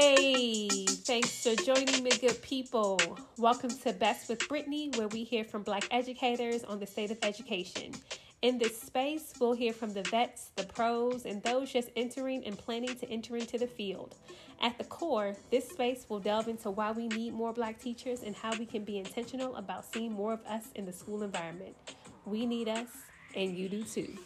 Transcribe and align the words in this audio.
Hey, 0.00 0.68
thanks 0.86 1.42
for 1.42 1.56
joining 1.56 2.04
me, 2.04 2.10
good 2.10 2.40
people. 2.40 3.00
Welcome 3.36 3.70
to 3.78 3.92
Best 3.92 4.28
with 4.28 4.38
Brittani, 4.48 4.96
where 4.96 5.08
we 5.08 5.24
hear 5.24 5.42
from 5.42 5.64
Black 5.64 5.88
educators 5.90 6.62
on 6.62 6.78
the 6.78 6.86
state 6.86 7.10
of 7.10 7.18
education. 7.24 7.90
In 8.42 8.58
this 8.58 8.80
space, 8.80 9.32
we'll 9.40 9.54
hear 9.54 9.72
from 9.72 9.92
the 9.92 10.02
vets, 10.02 10.52
the 10.54 10.62
pros, 10.62 11.26
and 11.26 11.42
those 11.42 11.72
just 11.72 11.88
entering 11.96 12.44
and 12.44 12.56
planning 12.56 12.94
to 12.94 13.10
enter 13.10 13.36
into 13.36 13.58
the 13.58 13.66
field. 13.66 14.14
At 14.62 14.78
the 14.78 14.84
core, 14.84 15.34
this 15.50 15.68
space 15.68 16.06
will 16.08 16.20
delve 16.20 16.46
into 16.46 16.70
why 16.70 16.92
we 16.92 17.08
need 17.08 17.34
more 17.34 17.52
Black 17.52 17.80
teachers 17.80 18.22
and 18.22 18.36
how 18.36 18.56
we 18.56 18.66
can 18.66 18.84
be 18.84 18.98
intentional 18.98 19.56
about 19.56 19.84
seeing 19.92 20.12
more 20.12 20.32
of 20.32 20.46
us 20.46 20.66
in 20.76 20.86
the 20.86 20.92
school 20.92 21.24
environment. 21.24 21.74
We 22.24 22.46
need 22.46 22.68
us, 22.68 22.86
and 23.34 23.58
you 23.58 23.68
do 23.68 23.82
too. 23.82 24.16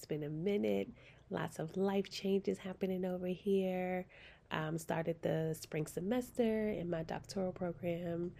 It's 0.00 0.06
been 0.06 0.22
a 0.22 0.30
minute. 0.30 0.88
Lots 1.28 1.58
of 1.58 1.76
life 1.76 2.08
changes 2.08 2.56
happening 2.56 3.04
over 3.04 3.26
here. 3.26 4.06
Um, 4.50 4.78
started 4.78 5.20
the 5.20 5.54
spring 5.60 5.86
semester 5.86 6.70
in 6.70 6.88
my 6.88 7.02
doctoral 7.02 7.52
program. 7.52 8.32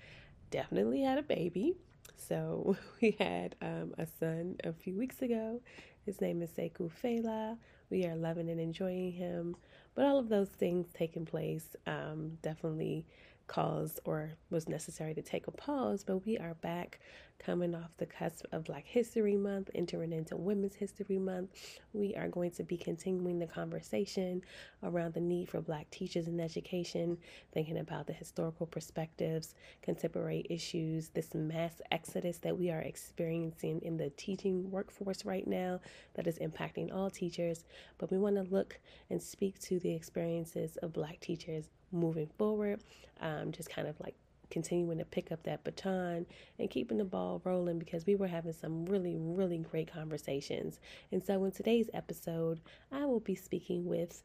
Definitely 0.51 1.03
had 1.03 1.19
a 1.19 1.23
baby. 1.23 1.75
So 2.17 2.79
we 3.03 3.15
had 3.21 3.57
um, 3.61 3.93
a 3.99 4.07
son 4.07 4.57
a 4.65 4.73
few 4.73 4.97
weeks 4.97 5.21
ago. 5.21 5.61
His 6.07 6.23
name 6.23 6.41
is 6.41 6.49
Sekou 6.49 6.91
Fela. 7.05 7.59
We 7.91 8.07
are 8.07 8.17
loving 8.17 8.49
and 8.49 8.59
enjoying 8.59 9.13
him. 9.13 9.55
But 9.95 10.07
all 10.07 10.19
of 10.19 10.31
those 10.31 10.49
things 10.49 10.87
taking 10.95 11.27
place 11.27 11.77
um, 11.87 12.39
definitely 12.41 13.05
caused 13.51 13.99
or 14.05 14.31
was 14.51 14.69
necessary 14.69 15.13
to 15.13 15.23
take 15.23 15.49
a 15.49 15.51
pause, 15.51 16.05
but 16.05 16.25
we 16.25 16.39
are 16.39 16.55
back 16.55 17.01
coming 17.41 17.75
off 17.75 17.91
the 17.97 18.07
cusp 18.07 18.45
of 18.53 18.63
Black 18.63 18.87
History 18.87 19.35
Month, 19.35 19.71
entering 19.75 20.13
into 20.13 20.37
Women's 20.37 20.77
History 20.77 21.19
Month. 21.19 21.51
We 21.93 22.15
are 22.15 22.29
going 22.29 22.53
to 22.53 22.63
be 22.63 22.77
continuing 22.77 23.41
the 23.41 23.49
conversation 23.49 24.43
around 24.85 25.15
the 25.15 25.21
need 25.21 25.49
for 25.49 25.61
Black 25.61 25.91
teachers 25.91 26.29
in 26.29 26.39
education, 26.39 27.19
thinking 27.53 27.79
about 27.79 28.07
the 28.07 28.13
historical 28.13 28.67
perspectives, 28.67 29.57
contemporary 29.83 30.47
issues, 30.49 31.09
this 31.09 31.35
mass 31.35 31.81
exodus 31.91 32.39
that 32.39 32.57
we 32.57 32.71
are 32.71 32.83
experiencing 32.83 33.81
in 33.83 33.97
the 33.97 34.11
teaching 34.11 34.71
workforce 34.71 35.25
right 35.25 35.49
now 35.49 35.81
that 36.15 36.29
is 36.29 36.39
impacting 36.39 36.95
all 36.95 37.11
teachers. 37.11 37.65
But 37.99 38.13
we 38.13 38.19
want 38.19 38.37
to 38.37 38.43
look 38.43 38.79
and 39.09 39.21
speak 39.21 39.59
to 39.63 39.81
the 39.81 39.93
experiences 39.93 40.77
of 40.77 40.93
Black 40.93 41.19
teachers 41.19 41.65
moving 41.93 42.31
forward, 42.39 42.81
um, 43.21 43.53
just 43.53 43.71
kind 43.71 43.89
of 43.89 43.99
like 44.01 44.15
continuing 44.51 44.99
to 44.99 45.05
pick 45.05 45.33
up 45.33 45.43
that 45.45 45.65
baton 45.65 46.27
and 46.59 46.71
keeping 46.71 46.99
the 46.99 47.05
ball 47.05 47.41
rolling 47.45 47.79
because 47.79 48.05
we 48.05 48.17
were 48.17 48.27
having 48.27 48.53
some 48.53 48.85
really, 48.85 49.17
really 49.17 49.59
great 49.59 49.93
conversations. 49.93 50.81
And 51.13 51.25
so, 51.25 51.45
in 51.45 51.53
today's 51.53 51.89
episode, 51.95 52.61
I 52.93 53.05
will 53.07 53.21
be 53.21 53.35
speaking 53.35 53.87
with 53.87 54.23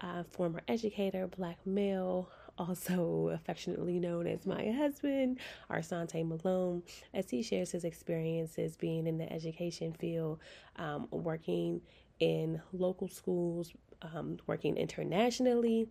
a 0.00 0.24
former 0.24 0.62
educator, 0.68 1.26
black 1.26 1.58
male, 1.64 2.28
also 2.58 3.28
affectionately 3.28 4.00
known 4.00 4.26
as 4.26 4.44
my 4.44 4.70
husband, 4.72 5.38
Arssante 5.70 6.26
Malone, 6.26 6.82
as 7.14 7.30
he 7.30 7.40
shares 7.40 7.70
his 7.70 7.84
experiences 7.84 8.76
being 8.76 9.06
in 9.06 9.16
the 9.16 9.32
education 9.32 9.92
field, 9.92 10.40
um, 10.74 11.06
working 11.12 11.80
in 12.18 12.60
local 12.72 13.06
schools, 13.06 13.72
um, 14.02 14.38
working 14.48 14.76
internationally 14.76 15.88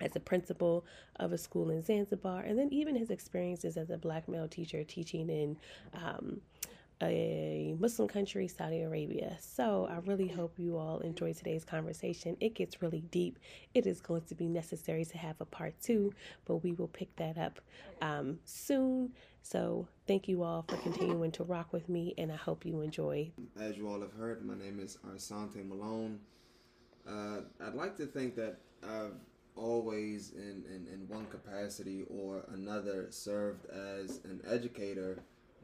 as 0.00 0.16
a 0.16 0.20
principal 0.20 0.84
of 1.16 1.32
a 1.32 1.38
school 1.38 1.70
in 1.70 1.82
Zanzibar, 1.82 2.40
and 2.40 2.58
then 2.58 2.68
even 2.72 2.94
his 2.94 3.10
experiences 3.10 3.76
as 3.76 3.90
a 3.90 3.98
black 3.98 4.28
male 4.28 4.48
teacher 4.48 4.84
teaching 4.84 5.28
in 5.28 5.56
um, 5.94 6.40
a 7.02 7.74
Muslim 7.78 8.08
country, 8.08 8.46
Saudi 8.46 8.82
Arabia. 8.82 9.36
So 9.40 9.88
I 9.90 9.98
really 10.06 10.28
hope 10.28 10.58
you 10.58 10.76
all 10.76 10.98
enjoy 11.00 11.32
today's 11.32 11.64
conversation. 11.64 12.36
It 12.40 12.54
gets 12.54 12.82
really 12.82 13.02
deep. 13.10 13.38
It 13.74 13.86
is 13.86 14.00
going 14.00 14.22
to 14.22 14.34
be 14.34 14.48
necessary 14.48 15.04
to 15.06 15.18
have 15.18 15.36
a 15.40 15.46
part 15.46 15.74
two, 15.82 16.12
but 16.44 16.56
we 16.56 16.72
will 16.72 16.88
pick 16.88 17.14
that 17.16 17.38
up 17.38 17.60
um, 18.02 18.38
soon. 18.44 19.12
So 19.42 19.88
thank 20.06 20.28
you 20.28 20.42
all 20.42 20.62
for 20.68 20.76
continuing 20.76 21.32
to 21.32 21.44
rock 21.44 21.72
with 21.72 21.88
me, 21.88 22.14
and 22.18 22.30
I 22.30 22.36
hope 22.36 22.66
you 22.66 22.82
enjoy. 22.82 23.30
As 23.58 23.78
you 23.78 23.88
all 23.88 24.00
have 24.00 24.12
heard, 24.12 24.44
my 24.44 24.54
name 24.54 24.78
is 24.78 24.98
Arssante 25.08 25.66
Malone. 25.66 26.20
Uh, 27.08 27.40
I'd 27.64 27.74
like 27.74 27.96
to 27.96 28.06
think 28.06 28.36
that 28.36 28.58
I've 28.82 29.14
always 29.60 30.32
in, 30.32 30.64
in, 30.68 30.86
in 30.92 31.06
one 31.08 31.26
capacity 31.26 32.04
or 32.08 32.44
another 32.54 33.06
served 33.10 33.66
as 33.66 34.20
an 34.24 34.40
educator, 34.48 35.18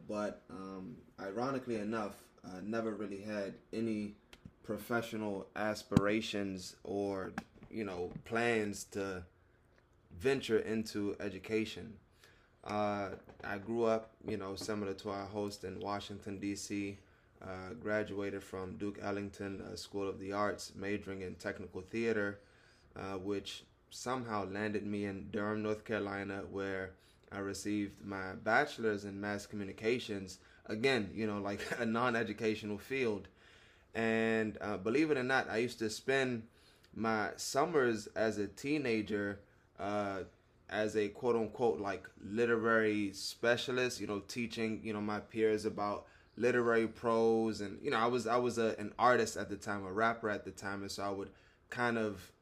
but 0.09 0.43
um, 0.51 0.97
ironically 1.21 1.77
enough, 1.77 2.15
I 2.45 2.61
never 2.63 2.93
really 2.93 3.21
had 3.21 3.55
any 3.73 4.15
professional 4.63 5.47
aspirations 5.55 6.77
or 6.83 7.33
you 7.71 7.85
know 7.85 8.11
plans 8.25 8.85
to 8.85 9.23
venture 10.19 10.59
into 10.59 11.17
education. 11.21 11.95
Uh, 12.65 13.11
I 13.45 13.59
grew 13.59 13.85
up, 13.85 14.11
you 14.27 14.37
know, 14.37 14.57
similar 14.57 14.95
to 14.95 15.11
our 15.11 15.27
host 15.27 15.63
in 15.65 15.79
Washington 15.81 16.39
D.C. 16.39 16.99
Uh, 17.41 17.75
graduated 17.81 18.43
from 18.43 18.77
Duke 18.77 18.99
Ellington 19.03 19.61
uh, 19.61 19.77
School 19.77 20.09
of 20.09 20.19
the 20.19 20.33
Arts, 20.33 20.73
majoring 20.75 21.23
in 21.23 21.35
technical 21.37 21.81
theater, 21.81 22.41
uh, 22.97 23.19
which 23.19 23.63
somehow 23.91 24.49
landed 24.51 24.87
me 24.87 25.05
in 25.05 25.29
Durham, 25.31 25.63
North 25.63 25.85
Carolina, 25.85 26.43
where 26.51 26.93
I 27.33 27.39
received 27.39 28.05
my 28.05 28.33
bachelor's 28.43 29.05
in 29.05 29.21
mass 29.21 29.47
communications. 29.47 30.39
Again, 30.67 31.11
you 31.15 31.27
know, 31.27 31.39
like 31.39 31.61
a 31.79 31.87
non 31.87 32.17
educational 32.17 32.79
field. 32.79 33.29
And 33.95 34.59
uh, 34.61 34.77
believe 34.77 35.11
it 35.11 35.17
or 35.17 35.23
not, 35.23 35.49
I 35.49 35.59
used 35.59 35.79
to 35.79 35.89
spend 35.89 36.43
my 36.95 37.31
summers 37.37 38.09
as 38.15 38.39
a 38.39 38.47
teenager 38.47 39.41
uh, 39.79 40.21
as 40.69 40.97
a 40.97 41.09
quote 41.09 41.37
unquote 41.37 41.81
like 41.81 42.09
literary 42.23 43.13
specialist, 43.13 44.01
you 44.01 44.07
know, 44.07 44.21
teaching, 44.29 44.81
you 44.83 44.93
know, 44.93 45.01
my 45.01 45.21
peers 45.21 45.65
about 45.65 46.07
literary 46.37 46.87
prose 46.87 47.61
and 47.61 47.79
you 47.83 47.91
know, 47.91 47.99
I 47.99 48.07
was 48.07 48.27
I 48.27 48.37
was 48.37 48.59
a, 48.59 48.75
an 48.79 48.93
artist 48.99 49.37
at 49.37 49.49
the 49.49 49.57
time, 49.57 49.85
a 49.85 49.93
rapper 49.93 50.29
at 50.29 50.45
the 50.45 50.51
time, 50.51 50.83
and 50.83 50.91
so 50.91 51.03
I 51.05 51.11
would 51.11 51.31
kind 51.71 51.99
of 51.99 52.33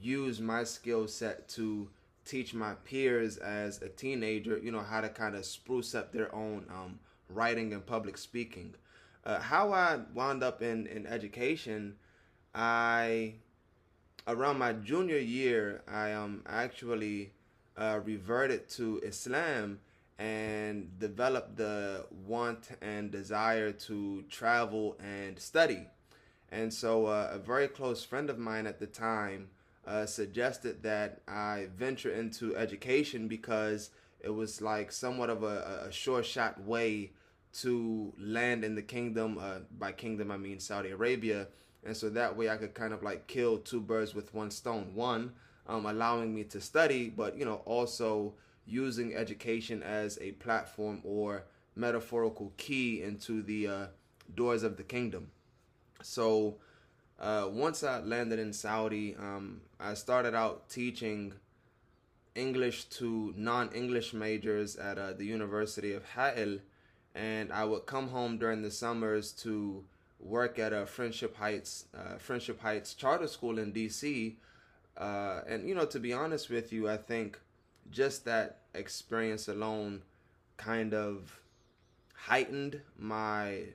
use 0.00 0.40
my 0.40 0.64
skill 0.64 1.08
set 1.08 1.48
to 1.50 1.88
teach 2.24 2.54
my 2.54 2.74
peers 2.84 3.36
as 3.36 3.82
a 3.82 3.88
teenager, 3.88 4.58
you 4.58 4.70
know, 4.70 4.80
how 4.80 5.00
to 5.00 5.08
kind 5.08 5.34
of 5.34 5.44
spruce 5.44 5.94
up 5.94 6.12
their 6.12 6.34
own 6.34 6.66
um, 6.70 6.98
writing 7.28 7.72
and 7.72 7.84
public 7.84 8.16
speaking. 8.16 8.74
Uh, 9.24 9.40
how 9.40 9.72
I 9.72 10.00
wound 10.14 10.42
up 10.42 10.62
in, 10.62 10.86
in 10.86 11.06
education, 11.06 11.96
I, 12.54 13.34
around 14.26 14.58
my 14.58 14.72
junior 14.72 15.18
year, 15.18 15.82
I 15.88 16.12
um, 16.12 16.42
actually 16.46 17.32
uh, 17.76 18.00
reverted 18.04 18.68
to 18.70 19.00
Islam 19.02 19.80
and 20.18 20.98
developed 20.98 21.56
the 21.56 22.06
want 22.26 22.68
and 22.80 23.10
desire 23.10 23.72
to 23.72 24.22
travel 24.28 24.96
and 25.02 25.38
study. 25.38 25.86
And 26.50 26.72
so 26.72 27.06
uh, 27.06 27.30
a 27.32 27.38
very 27.38 27.66
close 27.66 28.04
friend 28.04 28.28
of 28.28 28.38
mine 28.38 28.66
at 28.66 28.78
the 28.78 28.86
time, 28.86 29.48
uh, 29.86 30.06
suggested 30.06 30.82
that 30.82 31.20
I 31.26 31.68
venture 31.76 32.12
into 32.12 32.56
education 32.56 33.28
because 33.28 33.90
it 34.20 34.30
was 34.30 34.62
like 34.62 34.92
somewhat 34.92 35.30
of 35.30 35.42
a, 35.42 35.86
a 35.88 35.92
sure 35.92 36.22
shot 36.22 36.62
way 36.62 37.10
to 37.54 38.12
land 38.18 38.64
in 38.64 38.74
the 38.74 38.82
kingdom. 38.82 39.38
Uh, 39.40 39.60
by 39.78 39.92
kingdom, 39.92 40.30
I 40.30 40.36
mean 40.36 40.60
Saudi 40.60 40.90
Arabia. 40.90 41.48
And 41.84 41.96
so 41.96 42.08
that 42.10 42.36
way 42.36 42.48
I 42.48 42.56
could 42.56 42.74
kind 42.74 42.92
of 42.92 43.02
like 43.02 43.26
kill 43.26 43.58
two 43.58 43.80
birds 43.80 44.14
with 44.14 44.32
one 44.32 44.50
stone. 44.50 44.94
One, 44.94 45.32
um, 45.66 45.86
allowing 45.86 46.34
me 46.34 46.44
to 46.44 46.60
study, 46.60 47.08
but 47.08 47.36
you 47.36 47.44
know, 47.44 47.62
also 47.64 48.34
using 48.64 49.14
education 49.14 49.82
as 49.82 50.18
a 50.20 50.32
platform 50.32 51.00
or 51.04 51.44
metaphorical 51.74 52.52
key 52.56 53.02
into 53.02 53.42
the 53.42 53.66
uh, 53.66 53.86
doors 54.34 54.62
of 54.62 54.76
the 54.76 54.82
kingdom. 54.84 55.30
So 56.02 56.58
uh, 57.22 57.48
once 57.50 57.84
I 57.84 58.00
landed 58.00 58.40
in 58.40 58.52
Saudi, 58.52 59.14
um, 59.16 59.60
I 59.78 59.94
started 59.94 60.34
out 60.34 60.68
teaching 60.68 61.34
English 62.34 62.86
to 62.86 63.32
non-English 63.36 64.12
majors 64.12 64.74
at 64.74 64.98
uh, 64.98 65.12
the 65.12 65.24
University 65.24 65.92
of 65.92 66.04
Ha'il, 66.04 66.58
and 67.14 67.52
I 67.52 67.64
would 67.64 67.86
come 67.86 68.08
home 68.08 68.38
during 68.38 68.62
the 68.62 68.72
summers 68.72 69.30
to 69.44 69.84
work 70.18 70.58
at 70.58 70.72
a 70.72 70.84
Friendship 70.84 71.36
Heights 71.36 71.84
uh, 71.96 72.16
Friendship 72.18 72.60
Heights 72.60 72.94
charter 72.94 73.28
school 73.28 73.58
in 73.58 73.70
D.C. 73.70 74.36
Uh, 74.96 75.42
and 75.46 75.68
you 75.68 75.76
know, 75.76 75.86
to 75.86 76.00
be 76.00 76.12
honest 76.12 76.50
with 76.50 76.72
you, 76.72 76.88
I 76.88 76.96
think 76.96 77.38
just 77.90 78.24
that 78.24 78.62
experience 78.74 79.46
alone 79.46 80.02
kind 80.56 80.92
of 80.92 81.40
heightened 82.14 82.80
my 82.98 83.66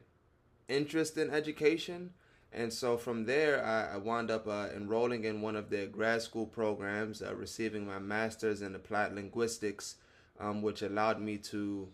interest 0.68 1.18
in 1.18 1.30
education 1.30 2.12
and 2.52 2.72
so 2.72 2.98
from 2.98 3.26
there, 3.26 3.64
I, 3.64 3.96
I 3.96 3.98
wound 3.98 4.32
up 4.32 4.48
uh, 4.48 4.68
enrolling 4.76 5.26
in 5.26 5.42
one 5.42 5.56
of 5.56 5.70
their 5.70 5.88
grad 5.88 6.22
school 6.22 6.46
programs, 6.46 7.22
uh, 7.22 7.36
receiving 7.36 7.86
my 7.86 8.00
master's 8.00 8.62
in 8.62 8.76
applied 8.76 9.14
linguistics, 9.14 9.96
um, 10.40 10.62
which 10.62 10.82
allowed 10.82 11.20
me 11.20 11.38
to 11.38 11.88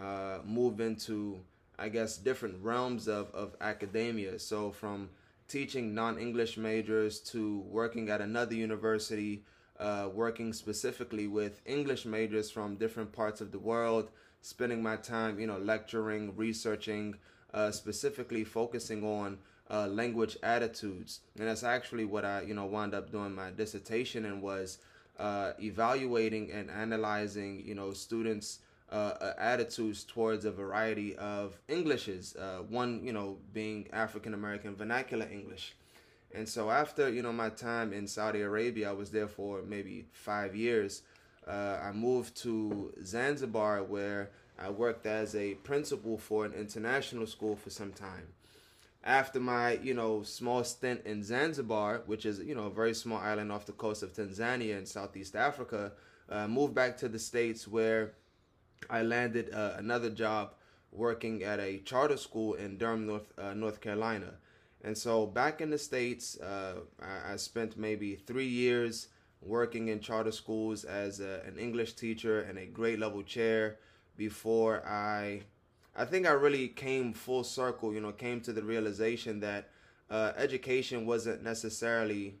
uh, 0.00 0.38
move 0.44 0.80
into, 0.80 1.40
I 1.78 1.88
guess, 1.88 2.16
different 2.16 2.62
realms 2.62 3.08
of, 3.08 3.34
of 3.34 3.56
academia. 3.60 4.38
So 4.38 4.70
from 4.70 5.10
teaching 5.48 5.94
non-English 5.94 6.56
majors 6.56 7.20
to 7.20 7.60
working 7.68 8.08
at 8.10 8.20
another 8.20 8.54
university, 8.54 9.42
uh, 9.80 10.08
working 10.12 10.52
specifically 10.52 11.26
with 11.26 11.60
English 11.66 12.04
majors 12.04 12.50
from 12.50 12.76
different 12.76 13.12
parts 13.12 13.40
of 13.40 13.50
the 13.50 13.58
world, 13.58 14.10
spending 14.42 14.82
my 14.82 14.96
time, 14.96 15.40
you 15.40 15.46
know, 15.46 15.58
lecturing, 15.58 16.36
researching, 16.36 17.16
uh, 17.54 17.70
specifically 17.70 18.44
focusing 18.44 19.02
on 19.02 19.38
uh, 19.70 19.86
language 19.86 20.36
attitudes, 20.42 21.20
and 21.38 21.48
that's 21.48 21.62
actually 21.62 22.04
what 22.04 22.24
I, 22.24 22.42
you 22.42 22.54
know, 22.54 22.66
wound 22.66 22.94
up 22.94 23.10
doing 23.10 23.34
my 23.34 23.50
dissertation 23.50 24.24
and 24.24 24.42
was 24.42 24.78
uh, 25.18 25.52
evaluating 25.60 26.50
and 26.52 26.70
analyzing, 26.70 27.62
you 27.66 27.74
know, 27.74 27.92
students' 27.92 28.60
uh, 28.90 28.94
uh, 29.20 29.32
attitudes 29.38 30.04
towards 30.04 30.44
a 30.44 30.50
variety 30.50 31.14
of 31.16 31.58
Englishes. 31.68 32.34
Uh, 32.36 32.62
one, 32.68 33.02
you 33.04 33.12
know, 33.12 33.36
being 33.52 33.86
African 33.92 34.32
American 34.32 34.74
vernacular 34.74 35.28
English. 35.30 35.74
And 36.34 36.48
so 36.48 36.70
after 36.70 37.08
you 37.08 37.22
know 37.22 37.32
my 37.32 37.50
time 37.50 37.92
in 37.92 38.06
Saudi 38.06 38.40
Arabia, 38.40 38.90
I 38.90 38.92
was 38.92 39.10
there 39.10 39.28
for 39.28 39.62
maybe 39.62 40.06
five 40.12 40.54
years. 40.54 41.02
Uh, 41.46 41.78
I 41.82 41.92
moved 41.92 42.36
to 42.42 42.92
Zanzibar 43.02 43.82
where 43.82 44.30
I 44.58 44.70
worked 44.70 45.06
as 45.06 45.34
a 45.34 45.54
principal 45.54 46.18
for 46.18 46.44
an 46.44 46.52
international 46.52 47.26
school 47.26 47.56
for 47.56 47.70
some 47.70 47.92
time. 47.92 48.28
After 49.08 49.40
my 49.40 49.72
you 49.82 49.94
know 49.94 50.22
small 50.22 50.62
stint 50.64 51.00
in 51.06 51.22
Zanzibar, 51.24 52.02
which 52.04 52.26
is 52.26 52.40
you 52.40 52.54
know 52.54 52.66
a 52.66 52.70
very 52.70 52.92
small 52.92 53.18
island 53.18 53.50
off 53.50 53.64
the 53.64 53.72
coast 53.72 54.02
of 54.02 54.12
Tanzania 54.12 54.76
in 54.78 54.84
Southeast 54.84 55.34
Africa, 55.34 55.92
uh, 56.28 56.46
moved 56.46 56.74
back 56.74 56.98
to 56.98 57.08
the 57.08 57.18
states 57.18 57.66
where 57.66 58.12
I 58.90 59.00
landed 59.00 59.54
uh, 59.54 59.76
another 59.78 60.10
job 60.10 60.52
working 60.92 61.42
at 61.42 61.58
a 61.58 61.78
charter 61.78 62.18
school 62.18 62.52
in 62.52 62.76
Durham, 62.76 63.06
North 63.06 63.32
uh, 63.38 63.54
North 63.54 63.80
Carolina. 63.80 64.34
And 64.84 64.96
so 64.96 65.26
back 65.26 65.62
in 65.62 65.70
the 65.70 65.78
States, 65.78 66.38
uh, 66.40 66.80
I, 67.02 67.32
I, 67.32 67.36
spent 67.36 67.78
maybe 67.78 68.14
three 68.14 68.46
years 68.46 69.08
working 69.40 69.88
in 69.88 70.00
charter 70.00 70.32
schools 70.32 70.84
as 70.84 71.20
a, 71.20 71.42
an 71.46 71.58
English 71.58 71.94
teacher 71.94 72.42
and 72.42 72.58
a 72.58 72.66
grade 72.66 72.98
level 72.98 73.22
chair 73.22 73.78
before 74.16 74.86
I, 74.86 75.42
I 75.98 76.04
think 76.04 76.28
I 76.28 76.30
really 76.30 76.68
came 76.68 77.12
full 77.12 77.42
circle, 77.42 77.92
you 77.92 78.00
know, 78.00 78.12
came 78.12 78.40
to 78.42 78.52
the 78.52 78.62
realization 78.62 79.40
that 79.40 79.70
uh, 80.08 80.30
education 80.36 81.06
wasn't 81.06 81.42
necessarily 81.42 82.36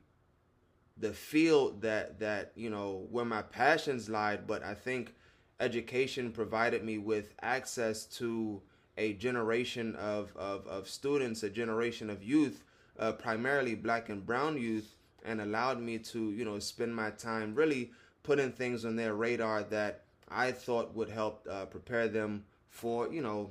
the 0.96 1.12
field 1.12 1.82
that, 1.82 2.20
that, 2.20 2.52
you 2.54 2.70
know, 2.70 3.08
where 3.10 3.24
my 3.24 3.42
passions 3.42 4.08
lied, 4.08 4.46
but 4.46 4.62
I 4.62 4.74
think 4.74 5.12
education 5.58 6.30
provided 6.30 6.84
me 6.84 6.98
with 6.98 7.34
access 7.42 8.04
to 8.04 8.62
a 8.96 9.14
generation 9.14 9.96
of, 9.96 10.32
of, 10.36 10.64
of 10.68 10.88
students, 10.88 11.42
a 11.42 11.50
generation 11.50 12.10
of 12.10 12.22
youth, 12.22 12.62
uh, 12.96 13.10
primarily 13.10 13.74
black 13.74 14.08
and 14.08 14.24
brown 14.24 14.56
youth, 14.56 14.94
and 15.24 15.40
allowed 15.40 15.80
me 15.80 15.98
to, 15.98 16.30
you 16.30 16.44
know, 16.44 16.60
spend 16.60 16.94
my 16.94 17.10
time 17.10 17.56
really 17.56 17.90
putting 18.22 18.52
things 18.52 18.84
on 18.84 18.94
their 18.94 19.14
radar 19.14 19.64
that 19.64 20.04
I 20.28 20.52
thought 20.52 20.94
would 20.94 21.10
help 21.10 21.44
uh, 21.50 21.64
prepare 21.64 22.06
them 22.06 22.44
for, 22.68 23.12
you 23.12 23.22
know, 23.22 23.50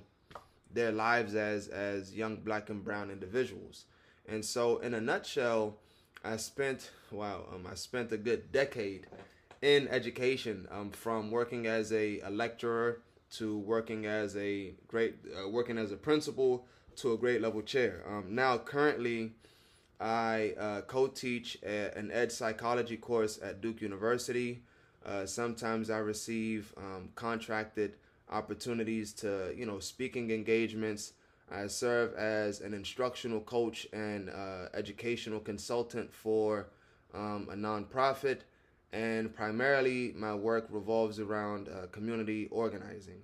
their 0.73 0.91
lives 0.91 1.35
as 1.35 1.67
as 1.67 2.15
young 2.15 2.37
black 2.37 2.69
and 2.69 2.83
brown 2.83 3.09
individuals. 3.09 3.85
And 4.27 4.43
so, 4.43 4.77
in 4.79 4.93
a 4.93 5.01
nutshell, 5.01 5.77
I 6.23 6.37
spent 6.37 6.91
wow, 7.11 7.45
um, 7.53 7.67
I 7.69 7.75
spent 7.75 8.11
a 8.11 8.17
good 8.17 8.51
decade 8.51 9.07
in 9.61 9.87
education, 9.87 10.67
um, 10.69 10.91
from 10.91 11.31
working 11.31 11.65
as 11.65 11.91
a, 11.91 12.19
a 12.21 12.29
lecturer 12.29 13.01
to 13.29 13.57
working 13.57 14.05
as 14.05 14.35
a 14.37 14.73
great 14.87 15.15
uh, 15.35 15.49
working 15.49 15.77
as 15.77 15.91
a 15.91 15.97
principal 15.97 16.65
to 16.97 17.13
a 17.13 17.17
grade 17.17 17.41
level 17.41 17.61
chair. 17.61 18.03
Um, 18.07 18.35
now, 18.35 18.57
currently, 18.57 19.33
I 19.99 20.53
uh, 20.59 20.81
co-teach 20.81 21.57
a, 21.63 21.97
an 21.97 22.11
ed 22.11 22.31
psychology 22.31 22.97
course 22.97 23.39
at 23.41 23.61
Duke 23.61 23.81
University. 23.81 24.63
Uh, 25.05 25.25
sometimes 25.25 25.89
I 25.89 25.99
receive 25.99 26.73
um, 26.77 27.09
contracted 27.15 27.95
opportunities 28.31 29.13
to, 29.13 29.53
you 29.56 29.65
know, 29.65 29.79
speaking 29.79 30.31
engagements. 30.31 31.13
I 31.50 31.68
serve 31.68 32.13
as 32.15 32.59
an 32.59 32.74
instructional 32.74 33.39
coach 33.39 33.88
and 33.94 34.29
uh, 34.29 34.68
educational 34.74 35.39
consultant 35.39 36.13
for 36.13 36.68
um, 37.13 37.47
a 37.51 37.56
nonprofit 37.56 38.39
and 38.94 39.33
primarily 39.33 40.13
my 40.15 40.33
work 40.33 40.68
revolves 40.69 41.19
around 41.19 41.69
uh, 41.69 41.88
community 41.88 42.47
organizing. 42.51 43.21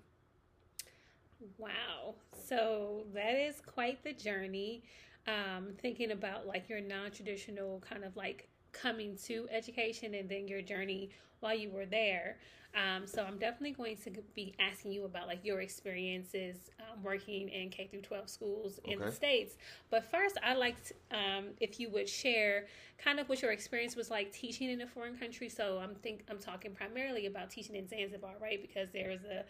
Wow. 1.58 2.16
So 2.48 3.04
that 3.14 3.36
is 3.36 3.62
quite 3.66 4.04
the 4.04 4.14
journey. 4.14 4.84
Um, 5.26 5.70
thinking 5.82 6.12
about 6.12 6.48
like 6.48 6.68
your 6.68 6.82
non 6.82 7.12
traditional 7.12 7.82
kind 7.88 8.04
of 8.04 8.18
like 8.18 8.50
coming 8.74 9.18
to 9.26 9.48
education 9.52 10.14
and 10.16 10.28
then 10.28 10.48
your 10.48 10.62
journey 10.62 11.10
while 11.40 11.56
you 11.56 11.70
were 11.70 11.86
there. 11.86 12.38
Um, 12.76 13.06
so 13.06 13.24
I'm 13.24 13.38
definitely 13.38 13.74
going 13.74 13.98
to 13.98 14.12
be 14.34 14.56
asking 14.60 14.94
you 14.94 15.06
about 15.06 15.28
like 15.28 15.46
your 15.46 15.62
experiences 15.62 16.58
um, 16.80 17.04
working 17.04 17.50
in 17.50 17.70
K 17.70 17.86
through 17.86 18.02
12 18.02 18.28
schools 18.28 18.80
in 18.86 18.96
okay. 18.96 19.06
the 19.06 19.12
states. 19.12 19.58
But 19.92 20.10
first, 20.10 20.38
I'd 20.44 20.58
like 20.58 20.78
to, 20.86 20.94
um, 21.12 21.46
if 21.60 21.80
you 21.80 21.90
would 21.92 22.10
share 22.10 22.66
kind 22.98 23.20
of 23.20 23.30
what 23.30 23.44
your 23.44 23.52
experience 23.52 23.96
was 23.96 24.10
like 24.10 24.32
teaching 24.32 24.72
in 24.72 24.82
a 24.82 24.88
foreign 24.88 25.16
country. 25.18 25.50
So 25.50 25.80
I'm 25.84 25.94
think 25.96 26.24
I'm 26.30 26.40
talking 26.40 26.74
primarily 26.74 27.28
about 27.28 27.52
teaching 27.52 27.76
in 27.76 27.88
Zanzibar, 27.88 28.34
right? 28.42 28.60
Because 28.60 28.90
there's 28.92 29.22
a 29.24 29.44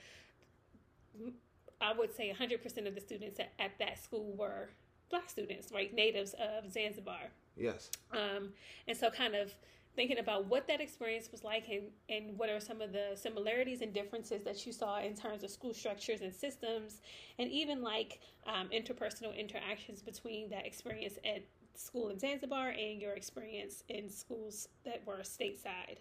I 1.79 1.93
would 1.93 2.15
say 2.15 2.33
100% 2.37 2.87
of 2.87 2.95
the 2.95 3.01
students 3.01 3.39
at, 3.39 3.51
at 3.59 3.71
that 3.79 4.01
school 4.01 4.33
were 4.37 4.69
black 5.09 5.29
students, 5.29 5.71
right? 5.71 5.93
Natives 5.93 6.33
of 6.33 6.71
Zanzibar. 6.71 7.29
Yes. 7.57 7.89
Um, 8.11 8.49
and 8.87 8.97
so 8.97 9.09
kind 9.09 9.35
of 9.35 9.53
thinking 9.95 10.19
about 10.19 10.47
what 10.47 10.67
that 10.67 10.81
experience 10.81 11.29
was 11.31 11.43
like 11.43 11.67
and, 11.69 11.83
and 12.09 12.37
what 12.37 12.49
are 12.49 12.59
some 12.59 12.81
of 12.81 12.91
the 12.91 13.11
similarities 13.15 13.81
and 13.81 13.93
differences 13.93 14.43
that 14.43 14.65
you 14.65 14.71
saw 14.71 14.99
in 14.99 15.15
terms 15.15 15.43
of 15.43 15.49
school 15.49 15.73
structures 15.73 16.21
and 16.21 16.33
systems 16.33 17.01
and 17.37 17.51
even 17.51 17.81
like 17.81 18.19
um, 18.47 18.69
interpersonal 18.69 19.37
interactions 19.37 20.01
between 20.01 20.49
that 20.49 20.65
experience 20.65 21.17
at 21.23 21.43
school 21.75 22.09
in 22.09 22.19
zanzibar 22.19 22.69
and 22.69 23.01
your 23.01 23.13
experience 23.13 23.83
in 23.89 24.09
schools 24.09 24.67
that 24.85 25.01
were 25.05 25.19
stateside 25.19 25.97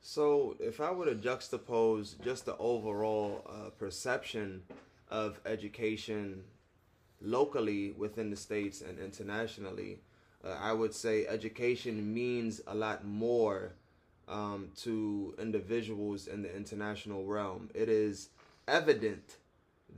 so 0.00 0.56
if 0.58 0.80
i 0.80 0.90
were 0.90 1.04
to 1.04 1.14
juxtapose 1.14 2.18
just 2.22 2.46
the 2.46 2.56
overall 2.56 3.44
uh, 3.48 3.70
perception 3.78 4.62
of 5.10 5.38
education 5.44 6.42
locally 7.20 7.92
within 7.92 8.30
the 8.30 8.36
states 8.36 8.80
and 8.80 8.98
internationally 8.98 9.98
uh, 10.44 10.56
I 10.60 10.72
would 10.72 10.94
say 10.94 11.26
education 11.26 12.12
means 12.14 12.60
a 12.66 12.74
lot 12.74 13.04
more 13.04 13.72
um, 14.28 14.70
to 14.82 15.34
individuals 15.38 16.26
in 16.26 16.42
the 16.42 16.54
international 16.54 17.26
realm. 17.26 17.68
It 17.74 17.88
is 17.88 18.30
evident 18.68 19.36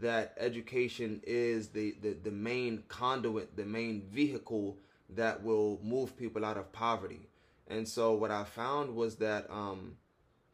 that 0.00 0.34
education 0.38 1.20
is 1.26 1.68
the, 1.68 1.94
the, 2.00 2.14
the 2.14 2.30
main 2.30 2.82
conduit, 2.88 3.56
the 3.56 3.64
main 3.64 4.02
vehicle 4.10 4.78
that 5.10 5.42
will 5.42 5.78
move 5.82 6.16
people 6.16 6.44
out 6.44 6.56
of 6.56 6.72
poverty. 6.72 7.28
And 7.68 7.86
so 7.86 8.12
what 8.14 8.30
I 8.30 8.44
found 8.44 8.94
was 8.94 9.16
that 9.16 9.48
um, 9.50 9.96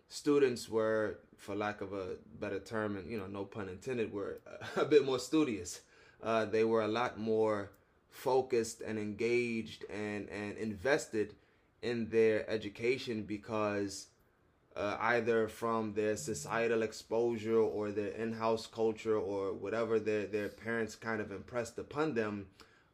students 0.08 0.68
were, 0.68 1.18
for 1.36 1.54
lack 1.54 1.80
of 1.80 1.92
a 1.92 2.16
better 2.40 2.58
term, 2.58 2.96
and 2.96 3.10
you 3.10 3.18
know, 3.18 3.26
no 3.26 3.44
pun 3.44 3.68
intended, 3.68 4.12
were 4.12 4.40
a 4.76 4.84
bit 4.84 5.04
more 5.04 5.18
studious. 5.18 5.80
Uh, 6.22 6.44
they 6.44 6.64
were 6.64 6.82
a 6.82 6.88
lot 6.88 7.18
more 7.18 7.70
focused 8.18 8.80
and 8.80 8.98
engaged 8.98 9.84
and, 9.90 10.28
and 10.28 10.58
invested 10.58 11.34
in 11.82 12.08
their 12.10 12.48
education 12.50 13.22
because 13.22 14.08
uh, 14.76 14.96
either 15.00 15.46
from 15.46 15.92
their 15.94 16.16
societal 16.16 16.82
exposure 16.82 17.60
or 17.60 17.92
their 17.92 18.08
in-house 18.08 18.66
culture 18.66 19.16
or 19.16 19.52
whatever 19.52 20.00
their, 20.00 20.26
their 20.26 20.48
parents 20.48 20.96
kind 20.96 21.20
of 21.20 21.30
impressed 21.30 21.78
upon 21.78 22.14
them, 22.14 22.46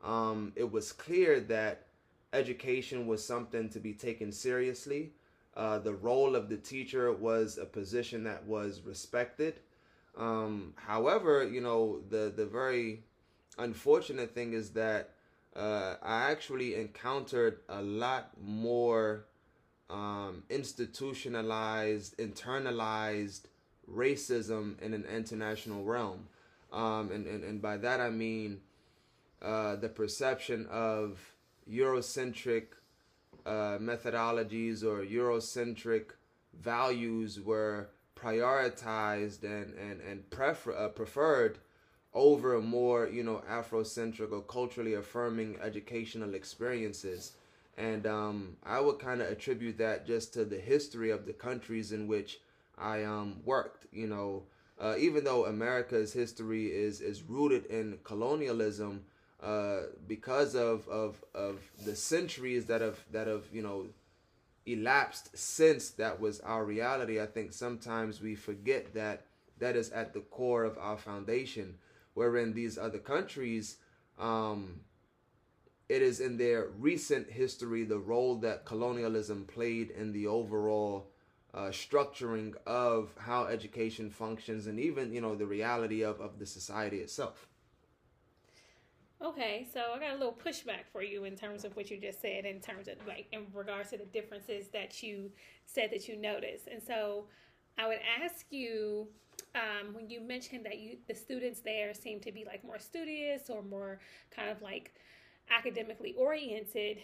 um, 0.03 0.53
it 0.57 0.71
was 0.71 0.93
clear 0.93 1.41
that 1.41 1.87
education 2.35 3.07
was 3.07 3.25
something 3.25 3.71
to 3.71 3.81
be 3.81 3.95
taken 3.95 4.31
seriously. 4.31 5.13
Uh, 5.57 5.79
the 5.79 5.95
role 5.95 6.37
of 6.37 6.51
the 6.51 6.57
teacher 6.57 7.13
was 7.13 7.57
a 7.57 7.65
position 7.65 8.25
that 8.25 8.45
was 8.47 8.83
respected. 8.85 9.61
Um, 10.19 10.75
however, 10.77 11.47
you 11.47 11.63
know, 11.63 12.01
the, 12.11 12.31
the 12.35 12.45
very 12.45 13.05
unfortunate 13.59 14.35
thing 14.35 14.53
is 14.53 14.71
that 14.71 15.14
uh, 15.57 15.95
I 16.03 16.31
actually 16.31 16.75
encountered 16.75 17.61
a 17.69 17.81
lot 17.81 18.31
more 18.43 19.27
um, 19.91 20.43
institutionalized, 20.51 22.17
internalized 22.19 23.43
racism 23.91 24.81
in 24.81 24.95
an 24.95 25.05
international 25.05 25.85
realm. 25.85 26.27
Um, 26.73 27.11
and, 27.13 27.27
and, 27.27 27.45
and 27.45 27.63
by 27.63 27.77
that 27.77 28.01
I 28.01 28.11
mean 28.11 28.61
uh, 29.41 29.77
the 29.77 29.89
perception 29.89 30.67
of 30.71 31.19
Eurocentric 31.71 32.65
uh, 33.47 33.79
methodologies 33.79 34.83
or 34.83 35.05
Eurocentric 35.05 36.07
values 36.61 37.41
were 37.41 37.89
prioritized 38.17 39.43
and 39.43 39.75
and 39.75 40.01
and 40.01 40.31
prefer, 40.31 40.73
uh, 40.73 40.89
preferred 40.89 41.59
over 42.15 42.61
more 42.61 43.09
you 43.09 43.23
know 43.25 43.43
Afrocentric 43.51 44.33
or 44.33 44.43
culturally 44.43 44.95
affirming 44.95 45.59
educational 45.63 46.35
experiences. 46.35 47.33
And 47.77 48.07
um, 48.07 48.57
I 48.65 48.81
would 48.81 49.01
kind 49.01 49.21
of 49.21 49.29
attribute 49.29 49.79
that 49.79 50.07
just 50.07 50.33
to 50.35 50.45
the 50.45 50.59
history 50.61 51.11
of 51.11 51.27
the 51.27 51.33
countries 51.33 51.91
in 51.91 52.07
which 52.07 52.41
I 52.79 53.03
um, 53.03 53.41
worked. 53.45 53.87
You 53.93 54.07
know, 54.07 54.45
uh, 54.81 54.95
even 54.99 55.25
though 55.25 55.47
America's 55.47 56.13
history 56.13 56.67
is 56.67 57.01
is 57.01 57.23
rooted 57.23 57.67
in 57.67 57.99
colonialism, 58.05 59.05
uh, 59.43 59.81
because 60.07 60.55
of, 60.55 60.89
of 60.89 61.23
of 61.35 61.61
the 61.85 61.97
centuries 61.97 62.67
that 62.67 62.81
have 62.81 62.99
that 63.13 63.27
have 63.27 63.45
you 63.53 63.63
know 63.63 63.87
elapsed 64.67 65.37
since 65.37 65.91
that 65.91 66.21
was 66.21 66.41
our 66.41 66.65
reality, 66.65 67.21
I 67.21 67.27
think 67.27 67.53
sometimes 67.53 68.21
we 68.21 68.35
forget 68.35 68.95
that 68.95 69.27
that 69.59 69.77
is 69.77 69.91
at 69.91 70.15
the 70.15 70.21
core 70.21 70.65
of 70.65 70.79
our 70.79 70.97
foundation. 70.97 71.77
Wherein 72.15 72.53
these 72.53 72.79
other 72.79 72.99
countries, 72.99 73.79
um, 74.19 74.81
it 75.89 76.01
is 76.03 76.21
in 76.21 76.39
their 76.39 76.69
recent 76.79 77.31
history 77.31 77.85
the 77.85 77.99
role 77.99 78.37
that 78.37 78.65
colonialism 78.65 79.45
played 79.45 79.91
in 79.91 80.13
the 80.13 80.27
overall 80.27 81.11
uh, 81.53 81.69
structuring 81.69 82.55
of 82.67 83.11
how 83.19 83.45
education 83.45 84.11
functions 84.11 84.67
and 84.67 84.81
even 84.81 85.13
you 85.13 85.21
know 85.21 85.37
the 85.37 85.47
reality 85.47 86.03
of, 86.03 86.21
of 86.21 86.39
the 86.41 86.47
society 86.47 86.99
itself 86.99 87.47
Okay, 89.25 89.67
so 89.73 89.81
I 89.95 90.01
got 90.01 90.11
a 90.11 90.19
little 90.19 90.35
pushback 90.35 90.85
for 90.93 91.03
you 91.03 91.25
in 91.25 91.35
terms 91.35 91.65
of 91.65 91.75
what 91.77 91.91
you 91.91 91.99
just 91.99 92.21
said, 92.21 92.45
in 92.45 92.61
terms 92.61 92.89
of 92.89 92.97
like 93.07 93.27
in 93.33 93.47
regards 93.55 93.91
to 93.91 93.97
the 93.97 94.05
differences 94.05 94.69
that 94.75 95.03
you 95.03 95.31
said 95.65 95.91
that 95.93 96.09
you 96.09 96.17
noticed. 96.17 96.67
And 96.71 96.83
so 96.83 97.25
I 97.79 97.89
would 97.89 98.01
ask 98.23 98.45
you 98.51 99.09
um, 99.55 99.95
when 99.95 100.11
you 100.11 100.21
mentioned 100.21 100.65
that 100.67 100.79
you 100.79 100.99
the 101.09 101.15
students 101.15 101.61
there 101.61 101.95
seem 101.95 102.21
to 102.21 102.33
be 102.33 102.45
like 102.45 102.65
more 102.65 102.79
studious 102.79 103.49
or 103.49 103.63
more 103.63 104.01
kind 104.35 104.51
of 104.51 104.61
like 104.63 104.95
academically 105.51 106.15
oriented. 106.19 106.99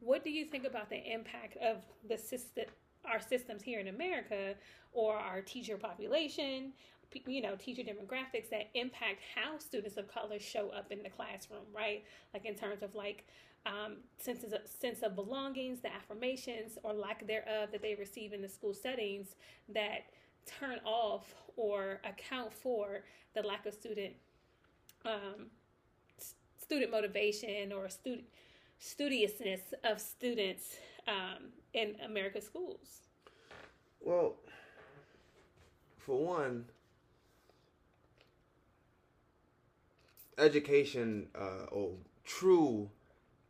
What 0.00 0.24
do 0.24 0.30
you 0.30 0.44
think 0.44 0.66
about 0.66 0.90
the 0.90 1.02
impact 1.12 1.56
of 1.56 1.78
the 2.08 2.18
system, 2.18 2.64
our 3.04 3.20
systems 3.20 3.62
here 3.62 3.80
in 3.80 3.88
America, 3.88 4.54
or 4.92 5.16
our 5.16 5.40
teacher 5.40 5.76
population, 5.76 6.72
you 7.26 7.42
know 7.42 7.56
teacher 7.56 7.82
demographics 7.82 8.48
that 8.50 8.70
impact 8.74 9.20
how 9.34 9.58
students 9.58 9.96
of 9.96 10.06
color 10.08 10.38
show 10.38 10.70
up 10.70 10.92
in 10.92 11.02
the 11.02 11.08
classroom 11.08 11.64
right 11.74 12.04
like 12.32 12.44
in 12.44 12.54
terms 12.54 12.82
of 12.82 12.94
like 12.94 13.26
um, 13.66 13.96
sense 14.18 14.42
of 14.44 14.54
sense 14.64 15.02
of 15.02 15.14
belongings 15.14 15.80
the 15.80 15.92
affirmations 15.92 16.78
or 16.82 16.92
lack 16.92 17.26
thereof 17.26 17.70
that 17.72 17.82
they 17.82 17.94
receive 17.94 18.32
in 18.32 18.40
the 18.40 18.48
school 18.48 18.72
settings 18.72 19.34
that 19.68 20.04
turn 20.58 20.78
off 20.84 21.34
or 21.56 22.00
account 22.04 22.52
for 22.52 23.04
the 23.34 23.42
lack 23.42 23.66
of 23.66 23.74
student 23.74 24.14
um, 25.04 25.46
student 26.58 26.90
motivation 26.90 27.72
or 27.72 27.88
student 27.88 28.24
studiousness 28.78 29.60
of 29.84 30.00
students 30.00 30.76
um, 31.06 31.50
in 31.74 31.96
America's 32.04 32.44
schools? 32.44 33.02
Well, 34.00 34.36
for 35.98 36.24
one, 36.24 36.64
education 40.38 41.28
uh, 41.34 41.66
or 41.70 41.92
true 42.24 42.90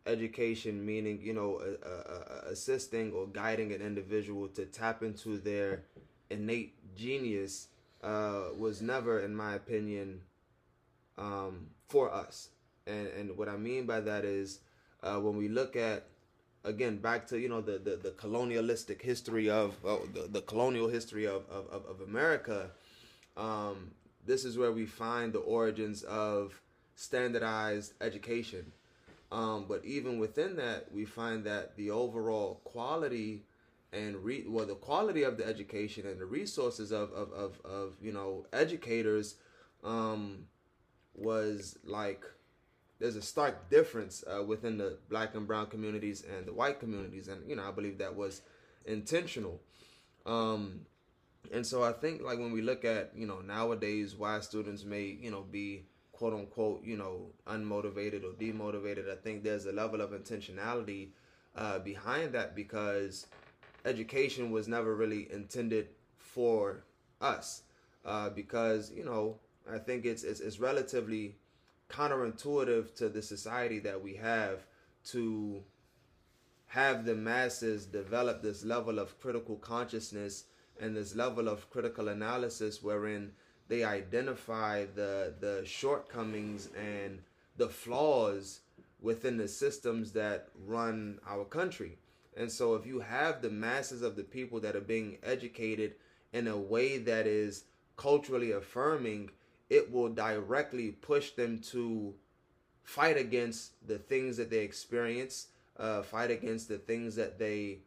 education 0.07 0.85
meaning 0.85 1.21
you 1.23 1.33
know 1.33 1.61
uh, 1.61 1.89
uh, 1.89 2.51
assisting 2.51 3.13
or 3.13 3.27
guiding 3.27 3.73
an 3.73 3.81
individual 3.81 4.49
to 4.49 4.65
tap 4.65 5.03
into 5.03 5.39
their 5.39 5.83
innate 6.31 6.75
genius 6.97 7.69
uh, 8.03 8.45
was 8.57 8.81
never 8.81 9.21
in 9.21 9.35
my 9.35 9.55
opinion 9.55 10.21
um, 11.19 11.67
for 11.89 12.13
us 12.13 12.49
and 12.87 13.09
and 13.09 13.37
what 13.37 13.49
i 13.49 13.57
mean 13.57 13.87
by 13.87 14.01
that 14.01 14.25
is 14.25 14.61
uh, 15.03 15.17
when 15.17 15.37
we 15.37 15.49
look 15.49 15.77
at 15.77 16.07
again 16.65 16.97
back 16.97 17.27
to 17.27 17.39
you 17.39 17.49
know 17.49 17.61
the 17.61 17.79
the, 17.79 17.97
the 17.97 18.11
colonialistic 18.13 19.03
history 19.03 19.49
of 19.49 19.75
the, 19.83 20.29
the 20.31 20.43
colonial 20.43 20.89
history 20.89 21.27
of 21.27 21.43
of, 21.51 21.85
of 21.87 22.01
america 22.07 22.71
um, 23.37 23.93
this 24.27 24.45
is 24.45 24.59
where 24.59 24.73
we 24.73 24.87
find 24.87 25.33
the 25.33 25.39
origins 25.39 26.03
of 26.03 26.61
standardized 26.95 27.95
education. 28.01 28.73
Um, 29.33 29.65
but 29.69 29.85
even 29.85 30.19
within 30.19 30.57
that, 30.57 30.93
we 30.93 31.05
find 31.05 31.45
that 31.45 31.77
the 31.77 31.91
overall 31.91 32.61
quality 32.65 33.43
and 33.93 34.17
well, 34.49 34.67
the 34.67 34.75
quality 34.75 35.23
of 35.23 35.37
the 35.37 35.47
education 35.47 36.07
and 36.07 36.21
the 36.21 36.27
resources 36.27 36.93
of 36.93 37.13
of 37.13 37.33
of, 37.33 37.61
of 37.65 37.97
you 38.01 38.13
know 38.13 38.47
educators 38.53 39.37
um, 39.85 40.47
was 41.15 41.79
like 41.85 42.25
there's 42.99 43.17
a 43.17 43.23
stark 43.23 43.71
difference 43.71 44.23
uh, 44.27 44.43
within 44.43 44.77
the 44.77 44.99
black 45.09 45.35
and 45.35 45.47
brown 45.47 45.67
communities 45.67 46.23
and 46.37 46.47
the 46.47 46.53
white 46.53 46.79
communities, 46.79 47.29
and 47.29 47.49
you 47.49 47.57
know 47.57 47.67
I 47.67 47.73
believe 47.73 47.99
that 47.99 48.15
was 48.15 48.43
intentional. 48.85 49.61
Um, 50.27 50.81
and 51.53 51.67
so 51.67 51.83
I 51.83 51.93
think 51.93 52.23
like 52.23 52.39
when 52.39 52.53
we 52.53 52.63
look 52.63 52.85
at 52.85 53.13
you 53.17 53.27
know 53.27 53.41
nowadays 53.41 54.15
why 54.15 54.39
students 54.41 54.85
may 54.85 55.05
you 55.05 55.31
know 55.31 55.43
be 55.43 55.85
quote 56.21 56.35
unquote, 56.35 56.85
you 56.85 56.99
know, 56.99 57.31
unmotivated 57.47 58.25
or 58.25 58.35
demotivated. 58.35 59.11
I 59.11 59.17
think 59.17 59.43
there's 59.43 59.65
a 59.65 59.73
level 59.73 60.03
of 60.03 60.11
intentionality 60.11 61.09
uh, 61.57 61.79
behind 61.79 62.35
that 62.35 62.55
because 62.55 63.27
education 63.85 64.51
was 64.51 64.69
never 64.69 64.95
really 64.95 65.31
intended 65.33 65.89
for 66.19 66.85
us. 67.21 67.63
Uh, 68.05 68.31
because 68.31 68.91
you 68.91 69.05
know, 69.05 69.37
I 69.71 69.79
think 69.79 70.07
it's, 70.07 70.25
it's 70.25 70.41
it's 70.41 70.59
relatively 70.59 71.37
counterintuitive 71.91 72.95
to 72.95 73.09
the 73.09 73.21
society 73.21 73.79
that 73.81 74.03
we 74.03 74.15
have 74.15 74.61
to 75.05 75.63
have 76.69 77.05
the 77.05 77.15
masses 77.15 77.85
develop 77.85 78.43
this 78.43 78.65
level 78.65 78.99
of 78.99 79.19
critical 79.21 79.57
consciousness 79.57 80.45
and 80.81 80.97
this 80.97 81.17
level 81.17 81.49
of 81.49 81.69
critical 81.69 82.09
analysis 82.09 82.83
wherein 82.83 83.33
they 83.69 83.85
identify 83.85 84.87
the 84.95 85.35
the 85.41 85.63
shortcomings 85.67 86.69
and 86.77 87.21
the 87.57 87.69
flaws 87.69 88.61
within 89.03 89.37
the 89.37 89.49
systems 89.49 90.13
that 90.13 90.49
run 90.67 91.19
our 91.27 91.45
country. 91.45 91.99
And 92.37 92.51
so 92.51 92.75
if 92.75 92.87
you 92.87 93.01
have 93.01 93.43
the 93.43 93.51
masses 93.51 94.03
of 94.03 94.17
the 94.17 94.23
people 94.23 94.61
that 94.61 94.77
are 94.77 94.81
being 94.81 95.19
educated 95.23 95.95
in 96.33 96.47
a 96.47 96.57
way 96.57 96.99
that 96.99 97.27
is 97.27 97.65
culturally 97.97 98.53
affirming, 98.53 99.31
it 99.69 99.91
will 99.93 100.09
directly 100.09 100.91
push 100.91 101.33
them 101.33 101.59
to 101.59 102.15
fight 102.83 103.17
against 103.17 103.73
the 103.87 103.99
things 103.99 104.37
that 104.37 104.51
they 104.51 104.61
experience, 104.61 105.49
uh, 105.79 106.03
fight 106.03 106.31
against 106.31 106.69
the 106.69 106.79
things 106.79 107.15
that 107.17 107.39
they 107.39 107.79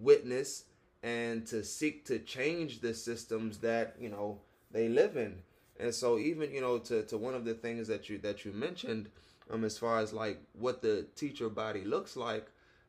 witness, 0.00 0.64
and 1.02 1.46
to 1.46 1.64
seek 1.64 2.04
to 2.06 2.18
change 2.18 2.80
the 2.80 2.94
systems 2.94 3.58
that, 3.58 3.96
you 3.98 4.08
know, 4.08 4.38
they 4.70 4.88
live 4.88 5.16
in. 5.16 5.36
And 5.80 5.94
so 5.94 6.18
even, 6.18 6.52
you 6.52 6.60
know, 6.60 6.78
to, 6.78 7.02
to 7.04 7.18
one 7.18 7.34
of 7.34 7.44
the 7.44 7.54
things 7.54 7.88
that 7.88 8.08
you 8.08 8.18
that 8.18 8.44
you 8.44 8.52
mentioned, 8.52 9.10
um, 9.50 9.64
as 9.64 9.78
far 9.78 9.98
as 9.98 10.12
like 10.12 10.40
what 10.52 10.82
the 10.82 11.06
teacher 11.16 11.48
body 11.48 11.84
looks 11.84 12.16
like, 12.16 12.46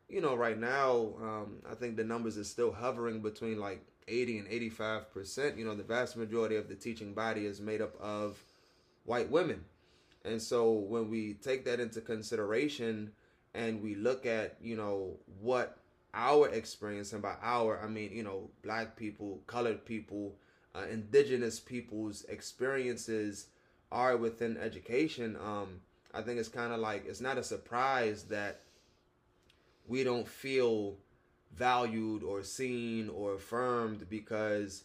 you 0.08 0.20
know, 0.20 0.34
right 0.34 0.58
now, 0.58 1.14
um, 1.20 1.56
I 1.70 1.74
think 1.74 1.96
the 1.96 2.04
numbers 2.04 2.36
is 2.36 2.48
still 2.50 2.72
hovering 2.72 3.20
between 3.20 3.58
like 3.58 3.84
80 4.08 4.38
and 4.38 4.48
85 4.48 5.12
percent. 5.12 5.58
You 5.58 5.64
know, 5.64 5.74
the 5.74 5.82
vast 5.82 6.16
majority 6.16 6.56
of 6.56 6.68
the 6.68 6.74
teaching 6.74 7.14
body 7.14 7.46
is 7.46 7.60
made 7.60 7.80
up 7.80 7.94
of 8.00 8.42
white 9.04 9.30
women. 9.30 9.64
And 10.24 10.40
so 10.40 10.72
when 10.72 11.10
we 11.10 11.34
take 11.34 11.64
that 11.66 11.80
into 11.80 12.00
consideration 12.00 13.12
and 13.54 13.82
we 13.82 13.94
look 13.94 14.26
at, 14.26 14.56
you 14.60 14.76
know, 14.76 15.16
what 15.40 15.78
our 16.14 16.48
experience, 16.48 17.12
and 17.12 17.22
by 17.22 17.34
our, 17.42 17.80
I 17.82 17.88
mean, 17.88 18.10
you 18.12 18.22
know, 18.22 18.50
black 18.62 18.96
people, 18.96 19.40
colored 19.46 19.84
people, 19.84 20.34
uh, 20.74 20.84
indigenous 20.90 21.60
people's 21.60 22.24
experiences 22.24 23.48
are 23.92 24.16
within 24.16 24.56
education, 24.56 25.36
um, 25.36 25.80
I 26.12 26.22
think 26.22 26.38
it's 26.38 26.48
kind 26.48 26.72
of 26.72 26.80
like 26.80 27.06
it's 27.06 27.20
not 27.20 27.38
a 27.38 27.44
surprise 27.44 28.24
that 28.24 28.60
we 29.86 30.04
don't 30.04 30.28
feel 30.28 30.96
valued 31.56 32.22
or 32.22 32.42
seen 32.42 33.08
or 33.08 33.34
affirmed 33.34 34.08
because 34.08 34.84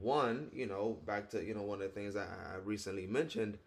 one, 0.00 0.50
you 0.52 0.66
know, 0.66 0.98
back 1.06 1.30
to 1.30 1.44
you 1.44 1.54
know 1.54 1.62
one 1.62 1.82
of 1.82 1.94
the 1.94 2.00
things 2.00 2.16
I, 2.16 2.24
I 2.24 2.56
recently 2.64 3.06
mentioned, 3.06 3.58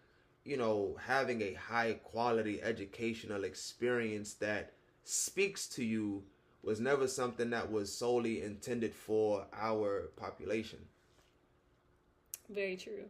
you 0.44 0.56
know, 0.56 0.96
having 1.06 1.42
a 1.42 1.54
high 1.54 1.94
quality 2.02 2.62
educational 2.62 3.44
experience 3.44 4.34
that 4.34 4.72
speaks 5.04 5.66
to 5.68 5.84
you 5.84 6.24
was 6.62 6.80
never 6.80 7.08
something 7.08 7.50
that 7.50 7.70
was 7.70 7.92
solely 7.92 8.42
intended 8.42 8.94
for 8.94 9.46
our 9.52 10.10
population. 10.16 10.78
Very 12.48 12.76
true. 12.76 13.04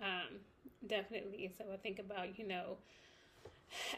Um, 0.00 0.40
definitely. 0.86 1.50
So 1.56 1.64
I 1.72 1.76
think 1.76 1.98
about, 1.98 2.38
you 2.38 2.46
know, 2.46 2.78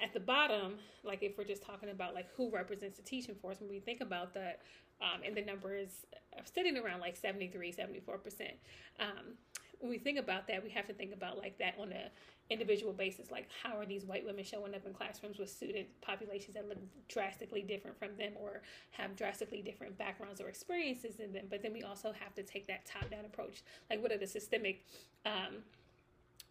at 0.02 0.12
the 0.12 0.20
bottom, 0.20 0.74
like 1.04 1.22
if 1.22 1.36
we're 1.38 1.44
just 1.44 1.62
talking 1.62 1.90
about 1.90 2.14
like 2.14 2.26
who 2.36 2.50
represents 2.50 2.96
the 2.96 3.02
teaching 3.02 3.34
force, 3.34 3.60
when 3.60 3.70
we 3.70 3.80
think 3.80 4.00
about 4.00 4.34
that, 4.34 4.60
um, 5.00 5.22
and 5.24 5.36
the 5.36 5.42
number 5.42 5.74
is 5.74 6.04
sitting 6.44 6.76
around 6.76 7.00
like 7.00 7.16
73, 7.16 7.72
74 7.72 8.18
percent. 8.18 8.52
Um, 8.98 9.34
when 9.80 9.90
we 9.90 9.98
think 9.98 10.18
about 10.18 10.46
that, 10.48 10.62
we 10.62 10.70
have 10.70 10.86
to 10.86 10.92
think 10.92 11.12
about 11.12 11.38
like 11.38 11.58
that 11.58 11.74
on 11.78 11.92
a 11.92 12.10
individual 12.50 12.92
basis. 12.92 13.30
Like, 13.30 13.48
how 13.62 13.78
are 13.78 13.86
these 13.86 14.04
white 14.04 14.26
women 14.26 14.44
showing 14.44 14.74
up 14.74 14.84
in 14.84 14.92
classrooms 14.92 15.38
with 15.38 15.48
student 15.48 15.86
populations 16.02 16.54
that 16.54 16.68
look 16.68 16.78
drastically 17.08 17.62
different 17.62 17.98
from 17.98 18.16
them 18.18 18.32
or 18.38 18.62
have 18.90 19.16
drastically 19.16 19.62
different 19.62 19.96
backgrounds 19.96 20.40
or 20.40 20.48
experiences 20.48 21.20
in 21.20 21.32
them? 21.32 21.46
But 21.48 21.62
then 21.62 21.72
we 21.72 21.82
also 21.82 22.12
have 22.12 22.34
to 22.34 22.42
take 22.42 22.66
that 22.66 22.84
top 22.84 23.08
down 23.10 23.24
approach. 23.24 23.62
Like, 23.88 24.02
what 24.02 24.12
are 24.12 24.18
the 24.18 24.26
systemic 24.26 24.84
um, 25.24 25.58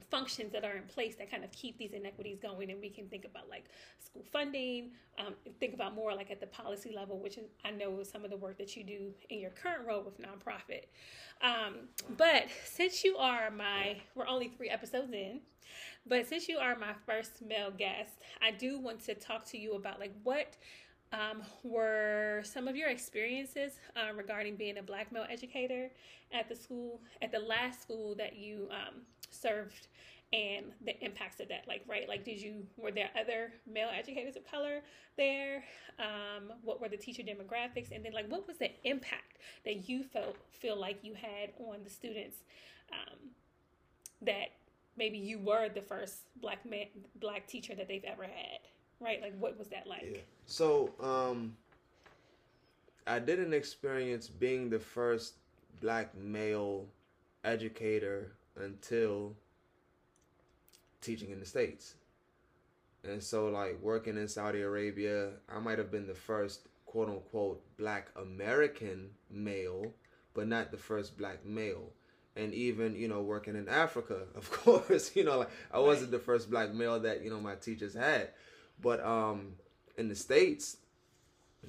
functions 0.09 0.51
that 0.51 0.63
are 0.63 0.75
in 0.75 0.83
place 0.83 1.15
that 1.15 1.29
kind 1.29 1.43
of 1.43 1.51
keep 1.51 1.77
these 1.77 1.93
inequities 1.93 2.39
going 2.41 2.71
and 2.71 2.81
we 2.81 2.89
can 2.89 3.07
think 3.07 3.25
about 3.25 3.47
like 3.49 3.65
school 3.99 4.23
funding 4.31 4.91
um, 5.19 5.33
think 5.59 5.73
about 5.73 5.93
more 5.93 6.15
like 6.15 6.31
at 6.31 6.39
the 6.39 6.47
policy 6.47 6.91
level 6.95 7.19
which 7.19 7.37
i 7.63 7.69
know 7.69 8.01
some 8.03 8.23
of 8.23 8.31
the 8.31 8.37
work 8.37 8.57
that 8.57 8.75
you 8.75 8.83
do 8.83 9.13
in 9.29 9.39
your 9.39 9.51
current 9.51 9.85
role 9.87 10.01
with 10.01 10.19
nonprofit. 10.19 10.85
Um, 11.41 11.87
but 12.17 12.47
since 12.65 13.03
you 13.03 13.17
are 13.17 13.51
my 13.51 13.97
we're 14.15 14.27
only 14.27 14.47
three 14.47 14.69
episodes 14.69 15.13
in 15.13 15.41
but 16.07 16.27
since 16.27 16.47
you 16.47 16.57
are 16.57 16.77
my 16.77 16.93
first 17.05 17.41
male 17.45 17.71
guest 17.71 18.13
i 18.41 18.51
do 18.51 18.79
want 18.79 18.99
to 19.05 19.13
talk 19.13 19.45
to 19.45 19.57
you 19.57 19.73
about 19.73 19.99
like 19.99 20.13
what 20.23 20.55
um, 21.11 21.41
were 21.63 22.41
some 22.43 22.67
of 22.67 22.75
your 22.75 22.89
experiences 22.89 23.79
uh, 23.95 24.13
regarding 24.13 24.55
being 24.55 24.77
a 24.77 24.83
black 24.83 25.11
male 25.11 25.25
educator 25.29 25.89
at 26.31 26.47
the 26.47 26.55
school 26.55 27.01
at 27.21 27.31
the 27.31 27.39
last 27.39 27.81
school 27.81 28.15
that 28.15 28.35
you 28.35 28.67
um, 28.71 29.01
served 29.29 29.87
and 30.31 30.65
the 30.85 31.03
impacts 31.03 31.39
of 31.39 31.47
that 31.47 31.67
like 31.67 31.81
right 31.87 32.07
like 32.07 32.23
did 32.23 32.39
you 32.39 32.63
were 32.77 32.91
there 32.91 33.09
other 33.19 33.51
male 33.71 33.89
educators 33.97 34.35
of 34.35 34.45
color 34.49 34.81
there? 35.17 35.63
Um, 35.99 36.53
what 36.63 36.79
were 36.79 36.87
the 36.87 36.97
teacher 36.97 37.23
demographics? 37.23 37.91
And 37.91 38.05
then 38.05 38.13
like 38.13 38.29
what 38.29 38.47
was 38.47 38.57
the 38.57 38.71
impact 38.83 39.37
that 39.65 39.89
you 39.89 40.03
felt 40.03 40.37
feel 40.51 40.79
like 40.79 40.99
you 41.03 41.13
had 41.13 41.51
on 41.59 41.77
the 41.83 41.89
students 41.89 42.37
um, 42.91 43.17
that 44.21 44.49
maybe 44.97 45.17
you 45.17 45.39
were 45.39 45.69
the 45.69 45.81
first 45.81 46.21
black 46.41 46.65
man 46.65 46.85
black 47.19 47.47
teacher 47.47 47.75
that 47.75 47.87
they've 47.87 48.03
ever 48.05 48.23
had 48.23 48.59
right? 49.01 49.21
Like 49.21 49.33
what 49.39 49.57
was 49.57 49.69
that 49.69 49.87
like? 49.87 50.09
Yeah. 50.11 50.19
so 50.45 50.91
um 51.01 51.55
i 53.07 53.17
didn't 53.17 53.53
experience 53.53 54.27
being 54.27 54.69
the 54.69 54.79
first 54.79 55.35
black 55.81 56.15
male 56.17 56.85
educator 57.43 58.33
until 58.59 59.35
teaching 61.01 61.31
in 61.31 61.39
the 61.39 61.45
States. 61.45 61.95
And 63.03 63.23
so, 63.23 63.47
like, 63.47 63.81
working 63.81 64.17
in 64.17 64.27
Saudi 64.27 64.61
Arabia, 64.61 65.29
I 65.47 65.59
might 65.59 65.77
have 65.77 65.91
been 65.91 66.07
the 66.07 66.13
first 66.13 66.67
quote 66.85 67.07
unquote 67.07 67.61
black 67.77 68.09
American 68.15 69.11
male, 69.29 69.93
but 70.33 70.47
not 70.47 70.71
the 70.71 70.77
first 70.77 71.17
black 71.17 71.45
male. 71.45 71.91
And 72.35 72.53
even, 72.53 72.95
you 72.95 73.07
know, 73.07 73.21
working 73.21 73.55
in 73.55 73.69
Africa, 73.69 74.21
of 74.35 74.51
course, 74.51 75.15
you 75.15 75.23
know, 75.23 75.39
like 75.39 75.49
I 75.71 75.79
wasn't 75.79 76.11
the 76.11 76.19
first 76.19 76.49
black 76.49 76.73
male 76.73 76.99
that, 77.01 77.23
you 77.23 77.29
know, 77.29 77.39
my 77.39 77.55
teachers 77.55 77.93
had. 77.93 78.29
But 78.81 79.03
um 79.05 79.53
in 79.97 80.07
the 80.07 80.15
States, 80.15 80.77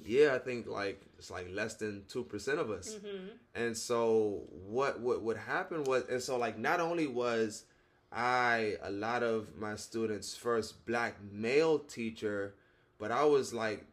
yeah, 0.05 0.33
I 0.33 0.39
think 0.39 0.67
like 0.67 1.01
it's 1.17 1.29
like 1.29 1.47
less 1.51 1.75
than 1.75 2.03
two 2.07 2.23
percent 2.23 2.59
of 2.59 2.69
us. 2.69 2.95
Mm-hmm. 2.95 3.27
And 3.55 3.77
so 3.77 4.43
what 4.67 4.99
what 4.99 5.21
what 5.21 5.37
happened 5.37 5.87
was 5.87 6.03
and 6.09 6.21
so 6.21 6.37
like 6.37 6.57
not 6.57 6.79
only 6.79 7.07
was 7.07 7.65
I 8.11 8.75
a 8.83 8.91
lot 8.91 9.23
of 9.23 9.55
my 9.57 9.75
students' 9.75 10.35
first 10.35 10.85
black 10.85 11.17
male 11.31 11.79
teacher, 11.79 12.55
but 12.97 13.11
I 13.11 13.25
was 13.25 13.53
like 13.53 13.85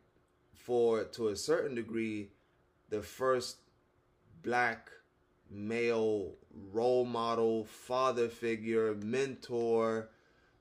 for 0.54 1.04
to 1.04 1.28
a 1.28 1.36
certain 1.36 1.74
degree 1.74 2.30
the 2.88 3.02
first 3.02 3.58
black 4.42 4.90
male 5.50 6.32
role 6.72 7.04
model, 7.04 7.64
father 7.64 8.28
figure, 8.28 8.94
mentor, 8.94 10.10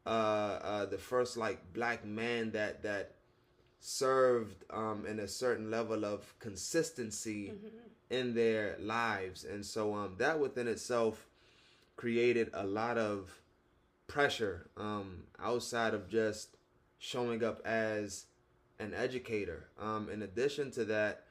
uh, 0.06 0.10
uh, 0.10 0.86
the 0.86 0.98
first 0.98 1.38
like 1.38 1.74
black 1.74 2.06
man 2.06 2.52
that 2.52 2.84
that 2.84 3.17
served 3.88 4.66
um, 4.70 5.06
in 5.08 5.18
a 5.18 5.28
certain 5.30 5.72
level 5.72 6.04
of 6.04 6.38
consistency 6.40 7.54
mm-hmm. 7.54 7.68
in 8.10 8.34
their 8.34 8.76
lives, 8.82 9.46
and 9.46 9.66
so 9.66 9.96
um, 9.96 10.14
that 10.18 10.38
within 10.38 10.68
itself 10.68 11.26
created 11.96 12.50
a 12.54 12.66
lot 12.66 12.98
of 12.98 13.40
pressure 14.08 14.70
um, 14.76 15.24
outside 15.42 15.94
of 15.94 16.10
just 16.10 16.58
showing 17.00 17.42
up 17.46 17.66
as 17.66 18.26
an 18.78 18.94
educator. 18.94 19.70
Um, 19.80 20.10
in 20.12 20.22
addition 20.22 20.70
to 20.72 20.84
that, 20.86 21.24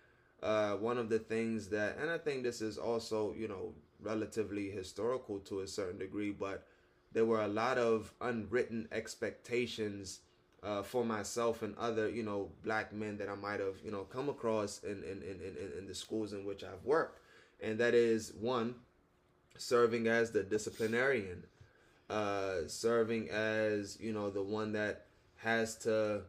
uh, 0.42 0.76
one 0.76 0.96
of 0.96 1.10
the 1.10 1.18
things 1.18 1.68
that, 1.68 1.98
and 2.00 2.10
I 2.10 2.16
think 2.16 2.42
this 2.42 2.62
is 2.62 2.78
also, 2.78 3.34
you 3.36 3.48
know, 3.48 3.74
relatively 4.00 4.70
historical 4.70 5.40
to 5.40 5.60
a 5.60 5.68
certain 5.68 5.98
degree, 5.98 6.30
but 6.30 6.66
there 7.12 7.26
were 7.26 7.42
a 7.42 7.48
lot 7.48 7.76
of 7.76 8.14
unwritten 8.22 8.88
expectations 8.92 10.20
uh, 10.66 10.82
for 10.82 11.04
myself 11.04 11.62
and 11.62 11.76
other, 11.78 12.10
you 12.10 12.22
know, 12.22 12.50
black 12.64 12.92
men 12.92 13.16
that 13.18 13.28
I 13.28 13.36
might 13.36 13.60
have, 13.60 13.76
you 13.84 13.90
know, 13.90 14.02
come 14.02 14.28
across 14.28 14.82
in, 14.82 15.02
in, 15.04 15.22
in, 15.22 15.40
in, 15.40 15.78
in 15.78 15.86
the 15.86 15.94
schools 15.94 16.32
in 16.32 16.44
which 16.44 16.64
I've 16.64 16.84
worked. 16.84 17.20
And 17.62 17.78
that 17.78 17.94
is 17.94 18.32
one, 18.40 18.74
serving 19.56 20.08
as 20.08 20.32
the 20.32 20.42
disciplinarian 20.42 21.44
uh, 22.08 22.66
serving 22.66 23.28
as 23.30 23.98
you 24.00 24.12
know 24.12 24.30
the 24.30 24.42
one 24.42 24.72
that 24.72 25.06
has 25.36 25.76
to 25.76 26.22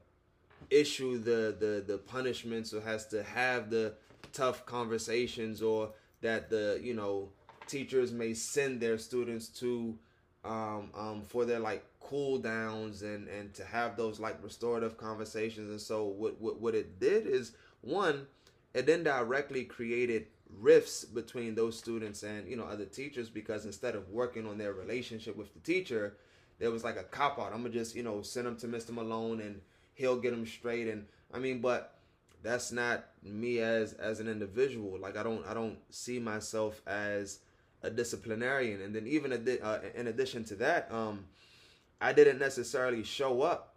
issue 0.70 1.18
the 1.18 1.56
the 1.60 1.84
the 1.86 1.98
punishments 1.98 2.74
or 2.74 2.82
has 2.82 3.08
to 3.08 3.24
have 3.24 3.70
the 3.70 3.94
tough 4.34 4.66
conversations 4.66 5.62
or 5.62 5.92
that 6.22 6.50
the 6.50 6.80
you 6.82 6.94
know 6.94 7.30
teachers 7.68 8.12
may 8.12 8.34
send 8.34 8.82
their 8.82 8.98
students 8.98 9.48
to 9.48 9.98
um, 10.44 10.90
um, 10.98 11.22
for 11.28 11.46
their 11.46 11.60
like 11.60 11.86
cool 12.08 12.38
downs 12.38 13.02
and 13.02 13.28
and 13.28 13.54
to 13.54 13.64
have 13.64 13.98
those 13.98 14.20
like 14.20 14.42
restorative 14.44 14.98
conversations 14.98 15.70
and 15.70 15.82
so 15.82 16.06
what 16.06 16.40
what, 16.40 16.60
what 16.60 16.76
it 16.76 17.00
did 17.00 17.28
is 17.28 17.54
one 17.82 18.26
it 18.74 18.86
then 18.86 19.04
directly 19.04 19.64
created 19.64 20.28
rifts 20.60 21.04
between 21.04 21.56
those 21.56 21.78
students 21.78 22.24
and 22.24 22.48
you 22.48 22.56
know 22.56 22.64
other 22.64 22.86
teachers 22.86 23.30
because 23.30 23.66
instead 23.66 23.96
of 23.96 24.10
working 24.10 24.48
on 24.48 24.58
their 24.58 24.74
relationship 24.74 25.36
with 25.36 25.54
the 25.54 25.60
teacher 25.60 26.16
there 26.60 26.72
was 26.72 26.84
like 26.84 26.98
a 26.98 27.04
cop 27.04 27.38
out 27.40 27.52
i'm 27.54 27.62
gonna 27.62 27.70
just 27.70 27.96
you 27.96 28.04
know 28.04 28.22
send 28.22 28.48
them 28.48 28.56
to 28.56 28.68
mr 28.68 28.92
malone 28.92 29.42
and 29.42 29.60
he'll 29.98 30.18
get 30.18 30.32
them 30.32 30.46
straight. 30.46 30.88
And 30.88 31.06
i 31.34 31.40
mean 31.40 31.60
but 31.60 31.96
that's 32.42 32.72
not 32.72 33.06
me 33.22 33.60
as 33.60 33.94
as 33.94 34.20
an 34.22 34.30
individual. 34.30 34.98
Like 35.00 35.18
i 35.18 35.24
don't 35.24 35.46
i 35.46 35.54
don't 35.54 35.78
see 35.90 36.20
myself 36.20 36.82
as 36.88 37.40
a 37.84 37.90
disciplinarian. 37.90 38.82
And 38.82 38.96
then 38.96 39.06
even 39.08 39.34
uh, 39.34 39.80
in 39.94 40.08
addition 40.08 40.44
to 40.46 40.56
that 40.56 40.90
um 40.92 41.26
i 42.02 42.14
didn't 42.14 42.40
necessarily 42.40 43.04
show 43.04 43.42
up 43.42 43.76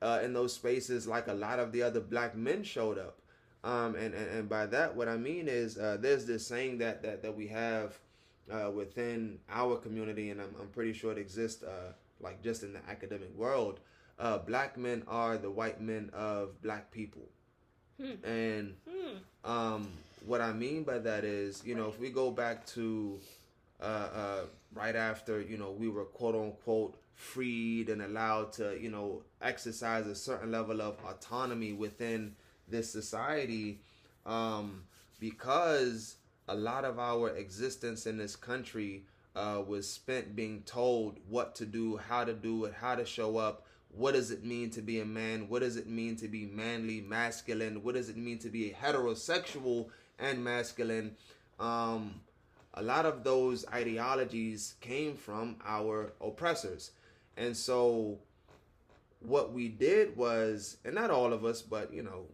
uh, 0.00 0.20
in 0.22 0.32
those 0.32 0.52
spaces 0.52 1.06
like 1.06 1.28
a 1.28 1.34
lot 1.34 1.58
of 1.58 1.70
the 1.72 1.82
other 1.82 2.00
black 2.00 2.36
men 2.36 2.62
showed 2.64 2.98
up 2.98 3.18
um, 3.64 3.94
and, 3.94 4.12
and, 4.14 4.28
and 4.28 4.48
by 4.48 4.66
that, 4.66 4.96
what 4.96 5.08
I 5.08 5.16
mean 5.16 5.46
is 5.46 5.78
uh, 5.78 5.96
there's 6.00 6.26
this 6.26 6.46
saying 6.46 6.78
that, 6.78 7.02
that, 7.02 7.22
that 7.22 7.36
we 7.36 7.46
have 7.48 7.96
uh, 8.50 8.70
within 8.70 9.38
our 9.48 9.76
community, 9.76 10.30
and 10.30 10.40
I'm, 10.40 10.54
I'm 10.60 10.68
pretty 10.68 10.92
sure 10.92 11.12
it 11.12 11.18
exists 11.18 11.62
uh, 11.62 11.92
like 12.20 12.42
just 12.42 12.64
in 12.64 12.72
the 12.72 12.80
academic 12.88 13.36
world. 13.36 13.80
Uh, 14.18 14.38
black 14.38 14.76
men 14.76 15.04
are 15.06 15.36
the 15.38 15.50
white 15.50 15.80
men 15.80 16.10
of 16.12 16.60
black 16.60 16.90
people. 16.90 17.22
Hmm. 18.00 18.24
And 18.24 18.74
hmm. 18.88 19.16
Um, 19.44 19.88
what 20.24 20.40
I 20.40 20.52
mean 20.52 20.84
by 20.84 20.98
that 20.98 21.24
is, 21.24 21.62
you 21.64 21.74
know, 21.74 21.88
if 21.88 21.98
we 21.98 22.10
go 22.10 22.30
back 22.30 22.64
to 22.66 23.18
uh, 23.80 23.84
uh, 23.84 24.40
right 24.72 24.94
after, 24.94 25.40
you 25.40 25.56
know, 25.56 25.72
we 25.72 25.88
were 25.88 26.04
quote 26.04 26.36
unquote 26.36 26.96
freed 27.22 27.88
and 27.88 28.02
allowed 28.02 28.52
to, 28.52 28.76
you 28.80 28.90
know, 28.90 29.22
exercise 29.40 30.06
a 30.06 30.14
certain 30.14 30.50
level 30.50 30.82
of 30.82 30.96
autonomy 31.04 31.72
within 31.72 32.34
this 32.68 32.90
society 32.90 33.80
um, 34.26 34.82
because 35.20 36.16
a 36.48 36.54
lot 36.54 36.84
of 36.84 36.98
our 36.98 37.30
existence 37.36 38.06
in 38.06 38.18
this 38.18 38.36
country 38.36 39.04
uh, 39.36 39.62
was 39.66 39.88
spent 39.88 40.36
being 40.36 40.62
told 40.66 41.16
what 41.28 41.54
to 41.54 41.64
do, 41.64 41.96
how 41.96 42.24
to 42.24 42.32
do 42.34 42.64
it, 42.64 42.74
how 42.74 42.94
to 42.94 43.06
show 43.06 43.38
up. 43.38 43.66
What 43.94 44.14
does 44.14 44.30
it 44.30 44.44
mean 44.44 44.70
to 44.70 44.82
be 44.82 45.00
a 45.00 45.04
man? 45.04 45.48
What 45.48 45.60
does 45.60 45.76
it 45.76 45.86
mean 45.86 46.16
to 46.16 46.28
be 46.28 46.46
manly, 46.46 47.00
masculine? 47.00 47.82
What 47.82 47.94
does 47.94 48.08
it 48.08 48.16
mean 48.16 48.38
to 48.38 48.48
be 48.48 48.74
heterosexual 48.78 49.88
and 50.18 50.42
masculine? 50.42 51.16
Um, 51.60 52.20
a 52.74 52.82
lot 52.82 53.04
of 53.04 53.22
those 53.22 53.66
ideologies 53.72 54.74
came 54.80 55.14
from 55.14 55.56
our 55.64 56.12
oppressors. 56.20 56.90
And 57.36 57.56
so 57.56 58.18
what 59.20 59.52
we 59.52 59.68
did 59.68 60.16
was, 60.16 60.76
and 60.84 60.94
not 60.94 61.10
all 61.10 61.32
of 61.32 61.44
us, 61.44 61.62
but 61.62 61.92
you 61.92 62.02
know, 62.02 62.26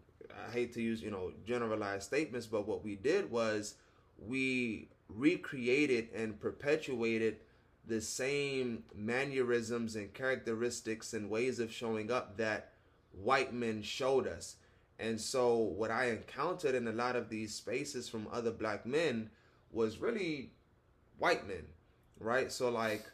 I 0.47 0.53
hate 0.53 0.73
to 0.75 0.83
use, 0.83 1.03
you 1.03 1.11
know, 1.11 1.33
generalized 1.47 2.05
statements, 2.05 2.47
but 2.47 2.67
what 2.67 2.85
we 2.85 2.97
did 2.97 3.31
was 3.31 3.75
we 4.19 4.89
recreated 5.09 6.09
and 6.15 6.39
perpetuated 6.39 7.39
the 7.87 8.01
same 8.01 8.85
mannerisms 8.95 9.97
and 9.97 10.13
characteristics 10.13 11.15
and 11.15 11.31
ways 11.31 11.59
of 11.59 11.73
showing 11.73 12.11
up 12.11 12.37
that 12.37 12.73
white 13.13 13.55
men 13.55 13.83
showed 13.83 14.27
us. 14.27 14.57
And 14.99 15.21
so, 15.21 15.57
what 15.57 15.91
I 15.91 16.07
encountered 16.11 16.75
in 16.75 16.89
a 16.89 16.93
lot 16.93 17.17
of 17.17 17.29
these 17.29 17.55
spaces 17.55 18.09
from 18.09 18.27
other 18.33 18.51
black 18.51 18.85
men 18.85 19.31
was 19.71 19.99
really 19.99 20.51
white 21.19 21.47
men, 21.47 21.65
right? 22.19 22.51
So, 22.51 22.69
like 22.69 23.05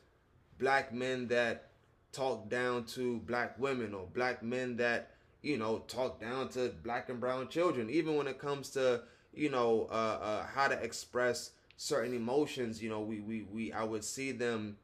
black 0.58 0.92
men 0.94 1.28
that 1.28 1.70
talk 2.14 2.48
down 2.48 2.84
to 2.84 3.18
black 3.26 3.58
women, 3.58 3.92
or 3.94 4.06
black 4.14 4.42
men 4.42 4.76
that, 4.76 5.10
you 5.42 5.58
know, 5.58 5.78
talk 5.88 6.20
down 6.20 6.48
to 6.50 6.72
black 6.82 7.10
and 7.10 7.20
brown 7.20 7.48
children, 7.48 7.90
even 7.90 8.16
when 8.16 8.26
it 8.26 8.38
comes 8.38 8.70
to, 8.70 9.02
you 9.34 9.50
know, 9.50 9.88
uh, 9.90 10.18
uh, 10.22 10.46
how 10.46 10.68
to 10.68 10.82
express 10.82 11.50
certain 11.76 12.14
emotions, 12.14 12.82
you 12.82 12.88
know, 12.88 13.00
we, 13.00 13.20
we, 13.20 13.42
we 13.52 13.72
I 13.72 13.84
would 13.84 14.04
see 14.04 14.32
them 14.32 14.76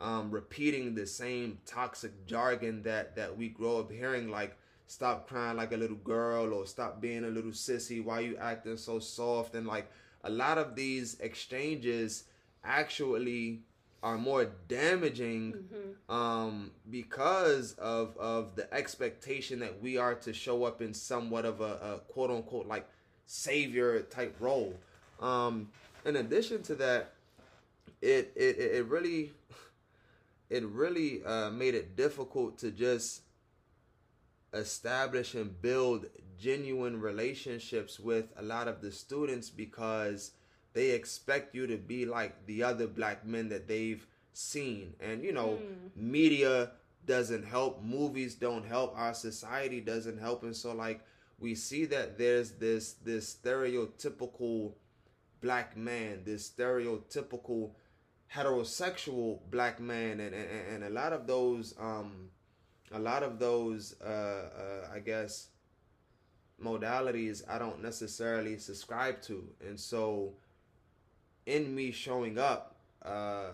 um, 0.00 0.30
repeating 0.30 0.94
the 0.94 1.06
same 1.06 1.58
toxic 1.66 2.26
jargon 2.26 2.82
that, 2.84 3.14
that 3.16 3.36
we 3.36 3.48
grow 3.48 3.78
up 3.80 3.92
hearing, 3.92 4.30
like, 4.30 4.56
stop 4.86 5.28
crying 5.28 5.56
like 5.56 5.72
a 5.72 5.76
little 5.76 5.96
girl 5.98 6.52
or 6.52 6.66
stop 6.66 7.00
being 7.00 7.24
a 7.24 7.28
little 7.28 7.52
sissy. 7.52 8.02
Why 8.02 8.20
you 8.20 8.36
acting 8.38 8.76
so 8.76 8.98
soft? 8.98 9.54
And 9.54 9.64
like 9.64 9.88
a 10.24 10.30
lot 10.30 10.58
of 10.58 10.74
these 10.74 11.16
exchanges 11.20 12.24
actually 12.64 13.62
are 14.02 14.16
more 14.16 14.46
damaging 14.68 15.52
mm-hmm. 15.52 16.12
um, 16.12 16.70
because 16.90 17.74
of 17.74 18.16
of 18.16 18.56
the 18.56 18.72
expectation 18.72 19.58
that 19.60 19.80
we 19.80 19.98
are 19.98 20.14
to 20.14 20.32
show 20.32 20.64
up 20.64 20.80
in 20.80 20.94
somewhat 20.94 21.44
of 21.44 21.60
a, 21.60 21.64
a 21.64 22.00
quote 22.12 22.30
unquote 22.30 22.66
like 22.66 22.88
savior 23.26 24.00
type 24.02 24.34
role. 24.40 24.74
Um, 25.20 25.68
in 26.04 26.16
addition 26.16 26.62
to 26.64 26.74
that, 26.76 27.12
it 28.00 28.32
it 28.34 28.58
it 28.58 28.86
really 28.86 29.32
it 30.50 30.64
really 30.64 31.22
uh, 31.24 31.50
made 31.50 31.74
it 31.74 31.96
difficult 31.96 32.58
to 32.58 32.70
just 32.70 33.22
establish 34.52 35.34
and 35.34 35.60
build 35.62 36.06
genuine 36.38 37.00
relationships 37.00 38.00
with 38.00 38.32
a 38.36 38.42
lot 38.42 38.66
of 38.66 38.80
the 38.80 38.90
students 38.90 39.50
because 39.50 40.32
they 40.72 40.90
expect 40.90 41.54
you 41.54 41.66
to 41.66 41.76
be 41.76 42.06
like 42.06 42.46
the 42.46 42.62
other 42.62 42.86
black 42.86 43.26
men 43.26 43.48
that 43.48 43.68
they've 43.68 44.06
seen. 44.32 44.94
And 45.00 45.22
you 45.22 45.32
know 45.32 45.58
mm. 45.60 45.96
media 45.96 46.72
doesn't 47.06 47.44
help 47.44 47.82
movies 47.82 48.34
don't 48.34 48.66
help 48.66 48.96
our 48.96 49.14
society 49.14 49.80
doesn't 49.80 50.18
help. 50.18 50.42
And 50.42 50.54
so 50.54 50.72
like 50.72 51.00
we 51.38 51.54
see 51.54 51.86
that 51.86 52.18
there's 52.18 52.52
this 52.52 52.92
this 53.04 53.34
stereotypical 53.34 54.72
black 55.40 55.76
man 55.76 56.20
this 56.24 56.50
stereotypical 56.50 57.70
heterosexual 58.32 59.40
black 59.50 59.80
man. 59.80 60.20
And 60.20 60.34
and, 60.34 60.48
and 60.72 60.84
a 60.84 60.90
lot 60.90 61.12
of 61.12 61.26
those 61.26 61.74
um 61.80 62.30
a 62.92 62.98
lot 62.98 63.22
of 63.22 63.38
those 63.38 63.94
uh, 64.04 64.08
uh, 64.08 64.88
I 64.92 64.98
guess 64.98 65.48
modalities 66.62 67.42
I 67.48 67.58
don't 67.58 67.82
necessarily 67.82 68.58
subscribe 68.58 69.22
to, 69.22 69.44
and 69.66 69.78
so 69.78 70.34
in 71.46 71.74
me 71.74 71.90
showing 71.90 72.38
up, 72.38 72.76
uh, 73.02 73.50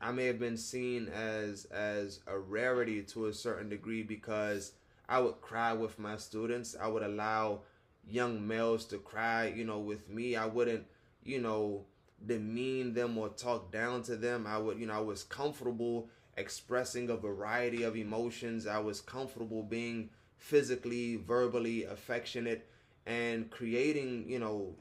I 0.00 0.10
may 0.10 0.26
have 0.26 0.38
been 0.38 0.56
seen 0.56 1.08
as 1.08 1.66
as 1.66 2.20
a 2.26 2.38
rarity 2.38 3.02
to 3.02 3.26
a 3.26 3.32
certain 3.32 3.68
degree 3.68 4.02
because 4.02 4.72
I 5.08 5.20
would 5.20 5.40
cry 5.40 5.72
with 5.72 5.98
my 5.98 6.16
students. 6.16 6.74
I 6.80 6.88
would 6.88 7.02
allow 7.02 7.60
young 8.08 8.46
males 8.46 8.84
to 8.86 8.98
cry, 8.98 9.46
you 9.46 9.64
know, 9.64 9.78
with 9.78 10.08
me. 10.08 10.34
I 10.34 10.46
wouldn't, 10.46 10.86
you 11.22 11.40
know, 11.40 11.84
demean 12.24 12.94
them 12.94 13.16
or 13.18 13.28
talk 13.28 13.70
down 13.70 14.02
to 14.04 14.16
them. 14.16 14.46
I 14.46 14.58
would, 14.58 14.78
you 14.78 14.86
know, 14.86 14.94
I 14.94 15.00
was 15.00 15.22
comfortable 15.22 16.08
expressing 16.36 17.10
a 17.10 17.16
variety 17.16 17.82
of 17.82 17.96
emotions. 17.96 18.66
I 18.66 18.78
was 18.78 19.00
comfortable 19.00 19.62
being 19.62 20.10
physically, 20.36 21.16
verbally 21.16 21.84
affectionate 21.84 22.68
and 23.06 23.50
creating, 23.50 24.24
you 24.28 24.38
know, 24.38 24.74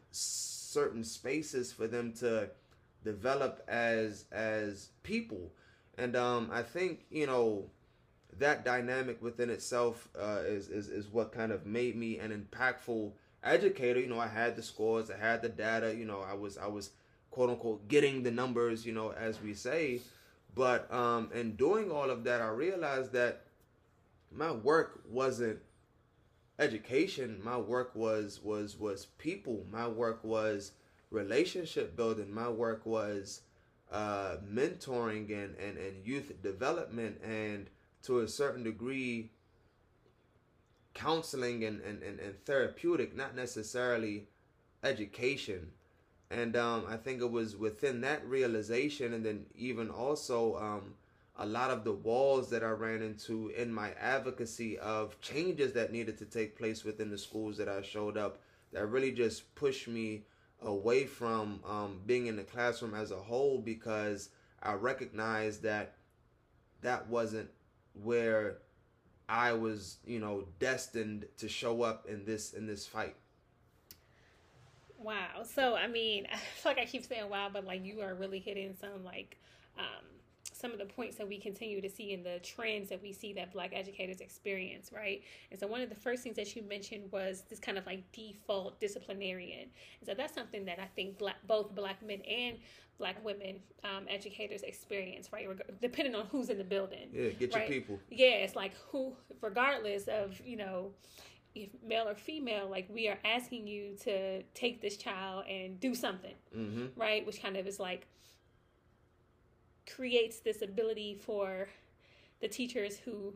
certain 0.71 1.03
spaces 1.03 1.71
for 1.71 1.87
them 1.87 2.13
to 2.13 2.49
develop 3.03 3.63
as 3.67 4.25
as 4.31 4.89
people. 5.03 5.51
And 5.97 6.15
um 6.15 6.49
I 6.51 6.61
think, 6.61 7.05
you 7.09 7.27
know, 7.27 7.69
that 8.39 8.63
dynamic 8.63 9.21
within 9.21 9.49
itself 9.49 10.07
uh, 10.19 10.39
is, 10.45 10.69
is 10.69 10.87
is 10.87 11.07
what 11.09 11.31
kind 11.31 11.51
of 11.51 11.65
made 11.65 11.95
me 11.95 12.19
an 12.19 12.31
impactful 12.31 13.11
educator. 13.43 13.99
You 13.99 14.07
know, 14.07 14.19
I 14.19 14.27
had 14.27 14.55
the 14.55 14.63
scores, 14.63 15.11
I 15.11 15.17
had 15.17 15.41
the 15.41 15.49
data. 15.49 15.93
You 15.93 16.05
know, 16.05 16.21
I 16.21 16.33
was 16.33 16.57
I 16.57 16.67
was 16.67 16.91
quote 17.29 17.49
unquote 17.49 17.87
getting 17.87 18.23
the 18.23 18.31
numbers. 18.31 18.85
You 18.85 18.93
know, 18.93 19.11
as 19.11 19.41
we 19.41 19.53
say, 19.53 20.01
but 20.55 20.91
um, 20.93 21.29
in 21.33 21.55
doing 21.55 21.91
all 21.91 22.09
of 22.09 22.23
that, 22.23 22.41
I 22.41 22.49
realized 22.49 23.11
that 23.13 23.41
my 24.31 24.51
work 24.51 25.01
wasn't 25.09 25.59
education. 26.59 27.41
My 27.43 27.57
work 27.57 27.95
was 27.95 28.41
was 28.43 28.79
was 28.79 29.05
people. 29.17 29.65
My 29.71 29.87
work 29.87 30.23
was 30.23 30.71
relationship 31.09 31.95
building. 31.95 32.33
My 32.33 32.49
work 32.49 32.85
was 32.85 33.41
uh, 33.91 34.37
mentoring 34.49 35.29
and, 35.31 35.55
and, 35.57 35.77
and 35.77 36.05
youth 36.05 36.31
development 36.41 37.19
and 37.23 37.69
to 38.03 38.19
a 38.21 38.27
certain 38.27 38.63
degree 38.63 39.29
counseling 40.93 41.65
and, 41.65 41.81
and, 41.81 42.01
and, 42.01 42.19
and 42.19 42.45
therapeutic, 42.45 43.15
not 43.15 43.35
necessarily 43.35 44.27
education 44.83 45.71
and 46.31 46.55
um, 46.55 46.85
I 46.87 46.95
think 46.95 47.21
it 47.21 47.29
was 47.29 47.57
within 47.57 48.01
that 48.01 48.25
realization, 48.25 49.13
and 49.13 49.25
then 49.25 49.45
even 49.53 49.89
also 49.89 50.55
um, 50.55 50.93
a 51.37 51.45
lot 51.45 51.71
of 51.71 51.83
the 51.83 51.93
walls 51.93 52.49
that 52.49 52.63
I 52.63 52.69
ran 52.69 53.01
into 53.01 53.49
in 53.49 53.73
my 53.73 53.91
advocacy 53.93 54.77
of 54.79 55.19
changes 55.21 55.73
that 55.73 55.91
needed 55.91 56.17
to 56.19 56.25
take 56.25 56.57
place 56.57 56.83
within 56.83 57.09
the 57.09 57.17
schools 57.17 57.57
that 57.57 57.69
I 57.69 57.81
showed 57.81 58.17
up, 58.17 58.39
that 58.73 58.85
really 58.87 59.11
just 59.11 59.53
pushed 59.55 59.87
me 59.87 60.25
away 60.61 61.05
from 61.05 61.59
um, 61.67 62.01
being 62.05 62.27
in 62.27 62.35
the 62.35 62.43
classroom 62.43 62.93
as 62.93 63.11
a 63.11 63.15
whole 63.15 63.59
because 63.59 64.29
I 64.61 64.73
recognized 64.73 65.63
that 65.63 65.95
that 66.81 67.07
wasn't 67.07 67.49
where 67.93 68.57
I 69.27 69.53
was, 69.53 69.97
you 70.05 70.19
know, 70.19 70.45
destined 70.59 71.25
to 71.37 71.47
show 71.47 71.81
up 71.81 72.07
in 72.07 72.25
this 72.25 72.53
in 72.53 72.67
this 72.67 72.85
fight. 72.85 73.15
Wow. 74.99 75.43
So 75.43 75.75
I 75.75 75.87
mean, 75.87 76.27
I 76.31 76.37
feel 76.37 76.71
like 76.71 76.79
I 76.79 76.85
keep 76.85 77.05
saying 77.05 77.29
wow, 77.29 77.49
but 77.51 77.65
like 77.65 77.83
you 77.83 78.01
are 78.01 78.13
really 78.13 78.39
hitting 78.39 78.75
some 78.79 79.03
like 79.03 79.37
um, 79.77 80.05
some 80.61 80.71
of 80.71 80.77
the 80.77 80.85
points 80.85 81.15
that 81.17 81.27
we 81.27 81.37
continue 81.39 81.81
to 81.81 81.89
see 81.89 82.13
in 82.13 82.23
the 82.23 82.39
trends 82.39 82.89
that 82.89 83.01
we 83.01 83.11
see 83.11 83.33
that 83.33 83.51
black 83.51 83.71
educators 83.73 84.21
experience, 84.21 84.91
right? 84.93 85.23
And 85.49 85.59
so 85.59 85.67
one 85.67 85.81
of 85.81 85.89
the 85.89 85.95
first 85.95 86.23
things 86.23 86.35
that 86.35 86.55
you 86.55 86.61
mentioned 86.61 87.11
was 87.11 87.43
this 87.49 87.59
kind 87.59 87.77
of 87.77 87.85
like 87.85 88.09
default 88.11 88.79
disciplinarian. 88.79 89.69
And 89.99 90.07
so 90.07 90.13
that's 90.13 90.33
something 90.33 90.65
that 90.65 90.79
I 90.79 90.85
think 90.95 91.17
black, 91.17 91.37
both 91.47 91.73
black 91.75 92.05
men 92.05 92.21
and 92.21 92.57
black 92.97 93.23
women 93.25 93.59
um, 93.83 94.05
educators 94.07 94.61
experience, 94.61 95.33
right? 95.33 95.47
Depending 95.81 96.13
on 96.13 96.27
who's 96.27 96.49
in 96.49 96.59
the 96.59 96.63
building. 96.63 97.09
Yeah, 97.11 97.29
get 97.29 97.53
right? 97.53 97.67
your 97.67 97.81
people. 97.81 97.99
Yeah, 98.09 98.27
it's 98.27 98.55
like 98.55 98.73
who, 98.91 99.15
regardless 99.41 100.07
of, 100.07 100.39
you 100.45 100.57
know, 100.57 100.91
if 101.55 101.69
male 101.85 102.07
or 102.07 102.15
female, 102.15 102.69
like 102.69 102.87
we 102.89 103.07
are 103.09 103.17
asking 103.25 103.67
you 103.67 103.95
to 104.03 104.43
take 104.53 104.81
this 104.81 104.97
child 104.97 105.45
and 105.49 105.79
do 105.79 105.95
something, 105.95 106.35
mm-hmm. 106.55 106.85
right? 106.95 107.25
Which 107.25 107.41
kind 107.41 107.57
of 107.57 107.67
is 107.67 107.79
like 107.79 108.07
creates 109.89 110.39
this 110.39 110.61
ability 110.61 111.15
for 111.15 111.67
the 112.41 112.47
teachers 112.47 112.97
who 112.97 113.33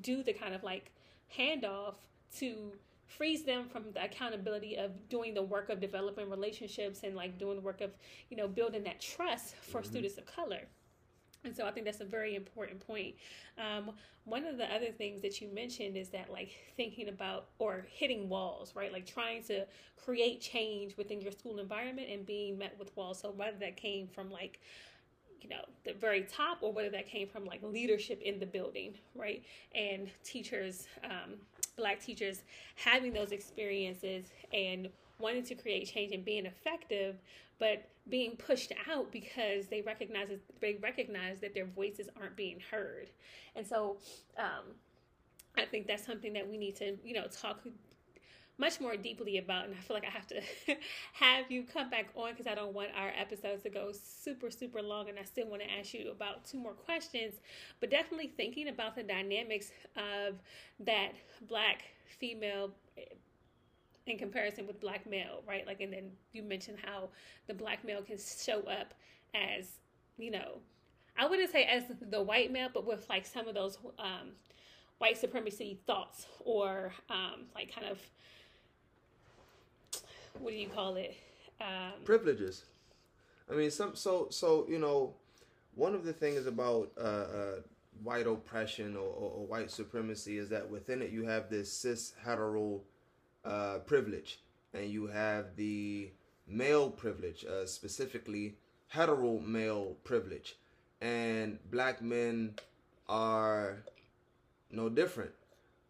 do 0.00 0.22
the 0.22 0.32
kind 0.32 0.54
of 0.54 0.62
like 0.62 0.92
handoff 1.36 1.94
to 2.36 2.72
frees 3.06 3.42
them 3.44 3.66
from 3.68 3.84
the 3.94 4.04
accountability 4.04 4.76
of 4.76 5.08
doing 5.08 5.32
the 5.32 5.42
work 5.42 5.70
of 5.70 5.80
developing 5.80 6.28
relationships 6.28 7.00
and 7.04 7.16
like 7.16 7.38
doing 7.38 7.56
the 7.56 7.62
work 7.62 7.80
of 7.80 7.90
you 8.28 8.36
know 8.36 8.46
building 8.46 8.84
that 8.84 9.00
trust 9.00 9.54
for 9.56 9.80
mm-hmm. 9.80 9.90
students 9.90 10.18
of 10.18 10.26
color 10.26 10.60
and 11.44 11.56
so 11.56 11.66
I 11.66 11.70
think 11.70 11.86
that's 11.86 12.00
a 12.00 12.04
very 12.04 12.34
important 12.34 12.84
point. 12.84 13.14
Um, 13.58 13.92
one 14.24 14.44
of 14.44 14.58
the 14.58 14.64
other 14.74 14.90
things 14.90 15.22
that 15.22 15.40
you 15.40 15.48
mentioned 15.48 15.96
is 15.96 16.08
that, 16.10 16.30
like, 16.30 16.50
thinking 16.76 17.08
about 17.08 17.46
or 17.58 17.86
hitting 17.90 18.28
walls, 18.28 18.74
right? 18.74 18.92
Like, 18.92 19.06
trying 19.06 19.42
to 19.44 19.64
create 19.96 20.40
change 20.40 20.96
within 20.96 21.20
your 21.20 21.32
school 21.32 21.58
environment 21.58 22.08
and 22.10 22.26
being 22.26 22.58
met 22.58 22.76
with 22.78 22.94
walls. 22.96 23.20
So, 23.20 23.30
whether 23.30 23.56
that 23.58 23.76
came 23.76 24.08
from, 24.08 24.30
like, 24.30 24.60
you 25.40 25.48
know, 25.48 25.62
the 25.84 25.92
very 25.92 26.22
top 26.22 26.58
or 26.62 26.72
whether 26.72 26.90
that 26.90 27.08
came 27.08 27.28
from, 27.28 27.44
like, 27.44 27.62
leadership 27.62 28.20
in 28.22 28.38
the 28.38 28.46
building, 28.46 28.94
right? 29.14 29.42
And 29.74 30.10
teachers, 30.24 30.86
um, 31.04 31.34
black 31.76 32.00
teachers, 32.00 32.42
having 32.76 33.12
those 33.12 33.32
experiences 33.32 34.26
and 34.52 34.88
wanting 35.18 35.44
to 35.44 35.54
create 35.54 35.86
change 35.86 36.12
and 36.12 36.24
being 36.24 36.46
effective, 36.46 37.16
but 37.58 37.88
being 38.08 38.36
pushed 38.36 38.72
out 38.90 39.10
because 39.12 39.66
they 39.66 39.82
recognize 39.82 40.28
they 40.60 40.78
recognize 40.82 41.40
that 41.40 41.54
their 41.54 41.66
voices 41.66 42.08
aren't 42.18 42.36
being 42.36 42.58
heard, 42.70 43.10
and 43.56 43.66
so 43.66 43.96
um, 44.38 44.64
I 45.56 45.64
think 45.64 45.86
that's 45.86 46.06
something 46.06 46.32
that 46.34 46.48
we 46.48 46.56
need 46.56 46.76
to 46.76 46.96
you 47.04 47.14
know 47.14 47.26
talk 47.26 47.60
much 48.58 48.80
more 48.80 48.96
deeply 48.96 49.38
about. 49.38 49.66
And 49.66 49.74
I 49.74 49.80
feel 49.80 49.94
like 49.94 50.06
I 50.06 50.10
have 50.10 50.26
to 50.28 50.40
have 51.14 51.50
you 51.50 51.64
come 51.64 51.88
back 51.90 52.08
on 52.14 52.32
because 52.32 52.46
I 52.46 52.54
don't 52.54 52.74
want 52.74 52.90
our 52.96 53.12
episodes 53.18 53.62
to 53.62 53.70
go 53.70 53.92
super, 53.92 54.50
super 54.50 54.82
long. 54.82 55.08
And 55.08 55.18
I 55.18 55.22
still 55.22 55.46
want 55.46 55.62
to 55.62 55.70
ask 55.70 55.94
you 55.94 56.10
about 56.10 56.44
two 56.44 56.58
more 56.58 56.72
questions. 56.72 57.34
But 57.80 57.90
definitely 57.90 58.32
thinking 58.36 58.68
about 58.68 58.96
the 58.96 59.02
dynamics 59.02 59.70
of 59.96 60.34
that 60.80 61.12
black 61.48 61.84
female 62.18 62.72
in 64.06 64.18
comparison 64.18 64.66
with 64.66 64.80
black 64.80 65.08
male, 65.08 65.42
right? 65.46 65.66
Like, 65.66 65.80
and 65.80 65.92
then 65.92 66.10
you 66.32 66.42
mentioned 66.42 66.78
how 66.84 67.10
the 67.46 67.54
black 67.54 67.84
male 67.84 68.02
can 68.02 68.18
show 68.18 68.60
up 68.60 68.94
as, 69.34 69.66
you 70.16 70.30
know, 70.30 70.58
I 71.18 71.26
wouldn't 71.26 71.50
say 71.50 71.64
as 71.64 71.84
the 72.00 72.22
white 72.22 72.52
male, 72.52 72.70
but 72.72 72.86
with 72.86 73.08
like 73.08 73.26
some 73.26 73.48
of 73.48 73.54
those 73.54 73.76
um, 73.98 74.30
white 74.98 75.18
supremacy 75.18 75.80
thoughts 75.86 76.26
or 76.40 76.92
um, 77.10 77.46
like 77.54 77.74
kind 77.74 77.86
of 77.86 77.98
what 80.40 80.50
do 80.50 80.56
you 80.56 80.68
call 80.68 80.96
it? 80.96 81.16
Um, 81.60 81.92
Privileges. 82.04 82.64
I 83.50 83.54
mean, 83.54 83.70
some 83.70 83.94
so 83.94 84.28
so 84.30 84.66
you 84.68 84.78
know, 84.78 85.14
one 85.74 85.94
of 85.94 86.04
the 86.04 86.12
things 86.12 86.46
about 86.46 86.90
uh, 86.98 87.00
uh, 87.00 87.54
white 88.02 88.26
oppression 88.26 88.96
or, 88.96 89.08
or, 89.08 89.30
or, 89.30 89.46
white 89.46 89.70
supremacy 89.70 90.38
is 90.38 90.48
that 90.50 90.70
within 90.70 91.02
it 91.02 91.10
you 91.10 91.24
have 91.24 91.50
this 91.50 91.72
cis 91.72 92.12
hetero 92.24 92.80
uh, 93.44 93.78
privilege, 93.86 94.40
and 94.74 94.90
you 94.90 95.06
have 95.06 95.56
the 95.56 96.10
male 96.46 96.90
privilege, 96.90 97.44
uh, 97.44 97.66
specifically 97.66 98.56
hetero 98.88 99.38
male 99.38 99.96
privilege, 100.04 100.56
and 101.00 101.58
black 101.70 102.02
men 102.02 102.54
are 103.08 103.82
no 104.70 104.88
different. 104.88 105.32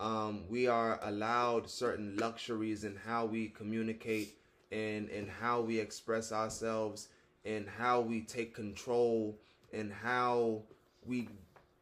Um, 0.00 0.44
we 0.48 0.68
are 0.68 1.00
allowed 1.02 1.68
certain 1.68 2.16
luxuries 2.16 2.84
in 2.84 2.94
how 3.04 3.26
we 3.26 3.48
communicate 3.48 4.37
and 4.72 5.08
and 5.10 5.28
how 5.28 5.60
we 5.60 5.78
express 5.78 6.32
ourselves 6.32 7.08
and 7.44 7.66
how 7.68 8.00
we 8.00 8.20
take 8.22 8.54
control 8.54 9.38
and 9.72 9.92
how 9.92 10.62
we 11.06 11.28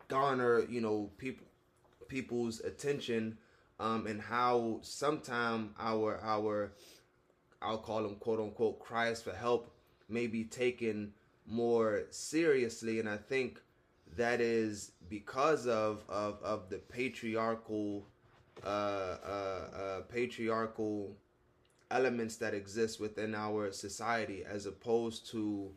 garner 0.08 0.64
you 0.68 0.80
know 0.80 1.10
people 1.18 1.46
people's 2.08 2.60
attention 2.60 3.36
um, 3.80 4.06
and 4.06 4.20
how 4.20 4.78
sometimes 4.82 5.70
our 5.78 6.20
our 6.22 6.72
I'll 7.60 7.78
call 7.78 8.02
them 8.02 8.16
quote 8.16 8.40
unquote 8.40 8.78
cries 8.78 9.22
for 9.22 9.32
help 9.32 9.74
may 10.08 10.26
be 10.26 10.44
taken 10.44 11.12
more 11.46 12.04
seriously. 12.10 13.00
And 13.00 13.08
I 13.08 13.16
think 13.16 13.60
that 14.16 14.40
is 14.40 14.92
because 15.08 15.66
of 15.66 16.04
of, 16.08 16.42
of 16.42 16.70
the 16.70 16.78
patriarchal 16.78 18.06
uh, 18.64 18.68
uh, 18.68 19.30
uh, 19.76 20.00
patriarchal 20.08 21.16
elements 21.90 22.36
that 22.36 22.54
exist 22.54 23.00
within 23.00 23.34
our 23.34 23.70
society 23.72 24.44
as 24.48 24.66
opposed 24.66 25.30
to 25.30 25.70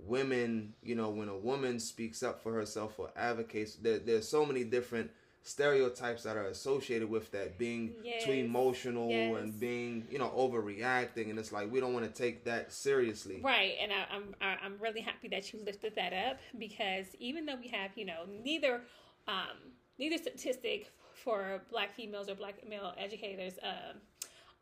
women 0.00 0.74
you 0.82 0.94
know 0.94 1.08
when 1.08 1.28
a 1.28 1.36
woman 1.36 1.80
speaks 1.80 2.22
up 2.22 2.42
for 2.42 2.52
herself 2.52 2.98
or 2.98 3.10
advocates 3.16 3.76
there, 3.76 3.98
there's 3.98 4.28
so 4.28 4.44
many 4.44 4.64
different 4.64 5.10
stereotypes 5.42 6.24
that 6.24 6.36
are 6.36 6.46
associated 6.46 7.08
with 7.08 7.30
that 7.30 7.56
being 7.56 7.94
yes. 8.02 8.24
too 8.24 8.32
emotional 8.32 9.08
yes. 9.08 9.38
and 9.38 9.60
being 9.60 10.04
you 10.10 10.18
know 10.18 10.32
overreacting 10.36 11.30
and 11.30 11.38
it's 11.38 11.52
like 11.52 11.70
we 11.70 11.78
don't 11.78 11.94
want 11.94 12.04
to 12.04 12.10
take 12.10 12.44
that 12.44 12.72
seriously 12.72 13.40
right 13.44 13.74
and 13.80 13.92
I, 13.92 14.16
am 14.16 14.34
I'm, 14.40 14.58
I'm 14.64 14.78
really 14.80 15.00
happy 15.00 15.28
that 15.28 15.52
you 15.52 15.60
lifted 15.64 15.94
that 15.94 16.12
up 16.12 16.38
because 16.58 17.06
even 17.20 17.46
though 17.46 17.56
we 17.56 17.68
have 17.68 17.92
you 17.94 18.04
know 18.04 18.24
neither 18.42 18.82
um, 19.28 19.72
neither 19.98 20.18
statistic 20.18 20.90
for 21.14 21.62
black 21.70 21.94
females 21.94 22.28
or 22.28 22.34
black 22.34 22.68
male 22.68 22.92
educators 22.98 23.54
um, 23.62 24.00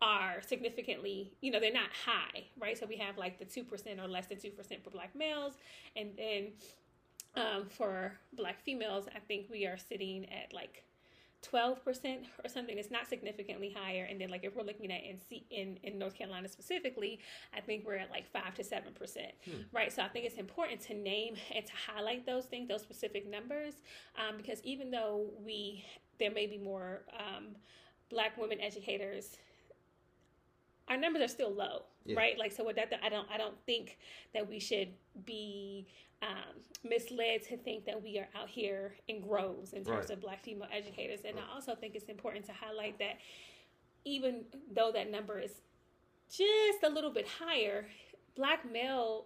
are 0.02 0.42
significantly, 0.46 1.32
you 1.40 1.50
know, 1.50 1.60
they're 1.60 1.72
not 1.72 1.90
high, 2.04 2.44
right? 2.58 2.76
So 2.78 2.86
we 2.86 2.96
have 2.96 3.16
like 3.16 3.38
the 3.38 3.44
2% 3.44 4.02
or 4.02 4.08
less 4.08 4.26
than 4.26 4.38
2% 4.38 4.82
for 4.82 4.90
black 4.90 5.14
males. 5.14 5.54
And 5.96 6.10
then 6.16 6.48
um, 7.36 7.66
for 7.68 8.12
black 8.34 8.62
females, 8.62 9.06
I 9.14 9.18
think 9.20 9.46
we 9.50 9.66
are 9.66 9.78
sitting 9.78 10.26
at 10.26 10.52
like 10.52 10.84
12% 11.52 11.76
or 12.44 12.48
something. 12.48 12.78
It's 12.78 12.90
not 12.90 13.08
significantly 13.08 13.74
higher. 13.76 14.06
And 14.08 14.20
then 14.20 14.30
like 14.30 14.44
if 14.44 14.56
we're 14.56 14.64
looking 14.64 14.90
at 14.90 15.02
in 15.02 15.18
in, 15.50 15.78
in 15.82 15.98
North 15.98 16.14
Carolina 16.14 16.48
specifically, 16.48 17.20
I 17.54 17.60
think 17.60 17.86
we're 17.86 17.96
at 17.96 18.10
like 18.10 18.30
5 18.32 18.54
to 18.54 18.62
7%, 18.62 18.80
hmm. 19.44 19.50
right? 19.72 19.92
So 19.92 20.02
I 20.02 20.08
think 20.08 20.26
it's 20.26 20.36
important 20.36 20.80
to 20.82 20.94
name 20.94 21.36
and 21.54 21.64
to 21.66 21.72
highlight 21.86 22.26
those 22.26 22.44
things, 22.46 22.68
those 22.68 22.82
specific 22.82 23.28
numbers, 23.28 23.74
um, 24.16 24.36
because 24.36 24.60
even 24.64 24.90
though 24.90 25.26
we, 25.44 25.84
there 26.18 26.30
may 26.30 26.46
be 26.46 26.58
more 26.58 27.02
um, 27.18 27.56
black 28.10 28.38
women 28.38 28.60
educators 28.60 29.36
our 30.88 30.96
numbers 30.96 31.22
are 31.22 31.28
still 31.28 31.52
low, 31.52 31.82
yeah. 32.04 32.16
right? 32.16 32.38
Like 32.38 32.52
so, 32.52 32.64
with 32.64 32.76
that, 32.76 32.92
I 33.02 33.08
don't, 33.08 33.28
I 33.32 33.38
don't 33.38 33.58
think 33.66 33.98
that 34.34 34.48
we 34.48 34.58
should 34.58 34.88
be 35.24 35.86
um, 36.22 36.60
misled 36.82 37.42
to 37.48 37.56
think 37.56 37.84
that 37.86 38.02
we 38.02 38.18
are 38.18 38.28
out 38.34 38.48
here 38.48 38.94
in 39.08 39.20
groves 39.20 39.72
in 39.72 39.84
terms 39.84 40.08
right. 40.08 40.10
of 40.10 40.20
Black 40.20 40.44
female 40.44 40.68
educators. 40.72 41.20
And 41.24 41.36
right. 41.36 41.44
I 41.50 41.54
also 41.54 41.74
think 41.74 41.94
it's 41.94 42.08
important 42.08 42.44
to 42.46 42.52
highlight 42.52 42.98
that 42.98 43.18
even 44.04 44.44
though 44.74 44.92
that 44.92 45.10
number 45.10 45.38
is 45.40 45.62
just 46.28 46.82
a 46.82 46.88
little 46.88 47.10
bit 47.10 47.26
higher, 47.26 47.86
Black 48.36 48.70
males 48.70 49.24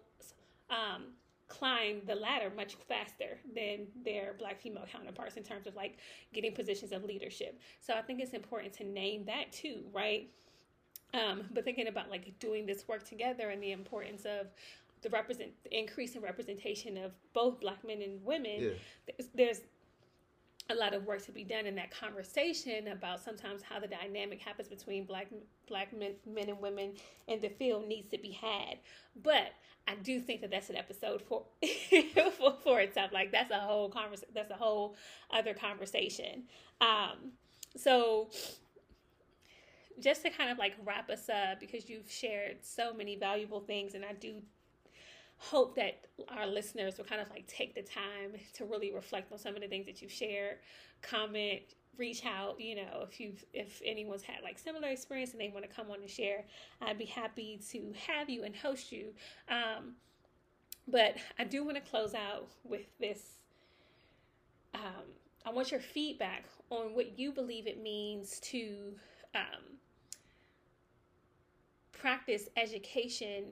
um, 0.70 1.06
climb 1.48 2.02
the 2.06 2.14
ladder 2.14 2.52
much 2.54 2.76
faster 2.88 3.38
than 3.54 3.86
their 4.04 4.34
black 4.38 4.60
female 4.60 4.84
counterparts 4.90 5.36
in 5.36 5.42
terms 5.42 5.66
of 5.66 5.74
like 5.74 5.96
getting 6.32 6.52
positions 6.52 6.92
of 6.92 7.04
leadership. 7.04 7.58
So 7.80 7.94
I 7.94 8.02
think 8.02 8.20
it's 8.20 8.34
important 8.34 8.74
to 8.74 8.84
name 8.84 9.24
that 9.26 9.50
too, 9.50 9.84
right? 9.92 10.28
Um, 11.14 11.44
but 11.52 11.64
thinking 11.64 11.88
about 11.88 12.10
like 12.10 12.38
doing 12.38 12.66
this 12.66 12.86
work 12.86 13.08
together 13.08 13.48
and 13.48 13.62
the 13.62 13.72
importance 13.72 14.24
of 14.24 14.48
the 15.02 15.08
represent 15.10 15.50
the 15.64 15.78
increase 15.78 16.14
in 16.16 16.22
representation 16.22 16.96
of 16.98 17.12
both 17.32 17.60
black 17.60 17.84
men 17.86 18.02
and 18.02 18.22
women, 18.24 18.60
yeah. 18.60 18.70
there's, 19.06 19.28
there's 19.34 19.60
a 20.70 20.74
lot 20.74 20.92
of 20.94 21.06
work 21.06 21.24
to 21.24 21.32
be 21.32 21.44
done 21.44 21.66
in 21.66 21.74
that 21.76 21.90
conversation 21.90 22.88
about 22.88 23.24
sometimes 23.24 23.62
how 23.62 23.80
the 23.80 23.86
dynamic 23.86 24.40
happens 24.40 24.68
between 24.68 25.04
black 25.04 25.28
black 25.66 25.96
men, 25.96 26.12
men 26.26 26.48
and 26.48 26.60
women 26.60 26.92
in 27.26 27.40
the 27.40 27.48
field 27.48 27.86
needs 27.86 28.08
to 28.08 28.18
be 28.18 28.30
had. 28.30 28.78
But 29.22 29.52
I 29.86 29.94
do 29.94 30.20
think 30.20 30.42
that 30.42 30.50
that's 30.50 30.68
an 30.68 30.76
episode 30.76 31.22
for 31.22 31.44
for, 32.38 32.56
for 32.62 32.80
itself. 32.80 33.12
Like 33.12 33.32
that's 33.32 33.50
a 33.50 33.60
whole 33.60 33.88
conversation. 33.88 34.28
That's 34.34 34.50
a 34.50 34.56
whole 34.56 34.94
other 35.30 35.54
conversation. 35.54 36.44
Um, 36.82 37.32
so 37.76 38.28
just 40.00 40.22
to 40.22 40.30
kind 40.30 40.50
of 40.50 40.58
like 40.58 40.74
wrap 40.84 41.10
us 41.10 41.28
up 41.28 41.60
because 41.60 41.88
you've 41.88 42.10
shared 42.10 42.58
so 42.62 42.92
many 42.92 43.16
valuable 43.16 43.60
things 43.60 43.94
and 43.94 44.04
I 44.04 44.12
do 44.12 44.34
hope 45.38 45.76
that 45.76 46.06
our 46.28 46.46
listeners 46.46 46.98
will 46.98 47.04
kind 47.04 47.20
of 47.20 47.30
like 47.30 47.46
take 47.46 47.74
the 47.74 47.82
time 47.82 48.32
to 48.54 48.64
really 48.64 48.92
reflect 48.92 49.32
on 49.32 49.38
some 49.38 49.54
of 49.54 49.62
the 49.62 49.68
things 49.68 49.86
that 49.86 50.02
you've 50.02 50.12
shared, 50.12 50.56
comment, 51.00 51.62
reach 51.96 52.24
out, 52.26 52.60
you 52.60 52.74
know, 52.76 53.06
if 53.08 53.20
you 53.20 53.32
if 53.52 53.80
anyone's 53.84 54.22
had 54.22 54.36
like 54.42 54.58
similar 54.58 54.88
experience 54.88 55.32
and 55.32 55.40
they 55.40 55.48
want 55.48 55.68
to 55.68 55.74
come 55.74 55.90
on 55.90 56.00
and 56.00 56.10
share, 56.10 56.44
I'd 56.82 56.98
be 56.98 57.04
happy 57.04 57.60
to 57.70 57.92
have 58.08 58.28
you 58.28 58.44
and 58.44 58.54
host 58.54 58.90
you. 58.90 59.12
Um, 59.48 59.94
but 60.86 61.16
I 61.38 61.44
do 61.44 61.64
want 61.64 61.76
to 61.76 61.82
close 61.82 62.14
out 62.14 62.48
with 62.64 62.86
this 62.98 63.38
um, 64.74 65.04
I 65.46 65.50
want 65.50 65.70
your 65.70 65.80
feedback 65.80 66.44
on 66.70 66.94
what 66.94 67.18
you 67.18 67.32
believe 67.32 67.66
it 67.66 67.82
means 67.82 68.38
to 68.40 68.94
um, 69.34 69.77
practice 72.00 72.48
education 72.56 73.44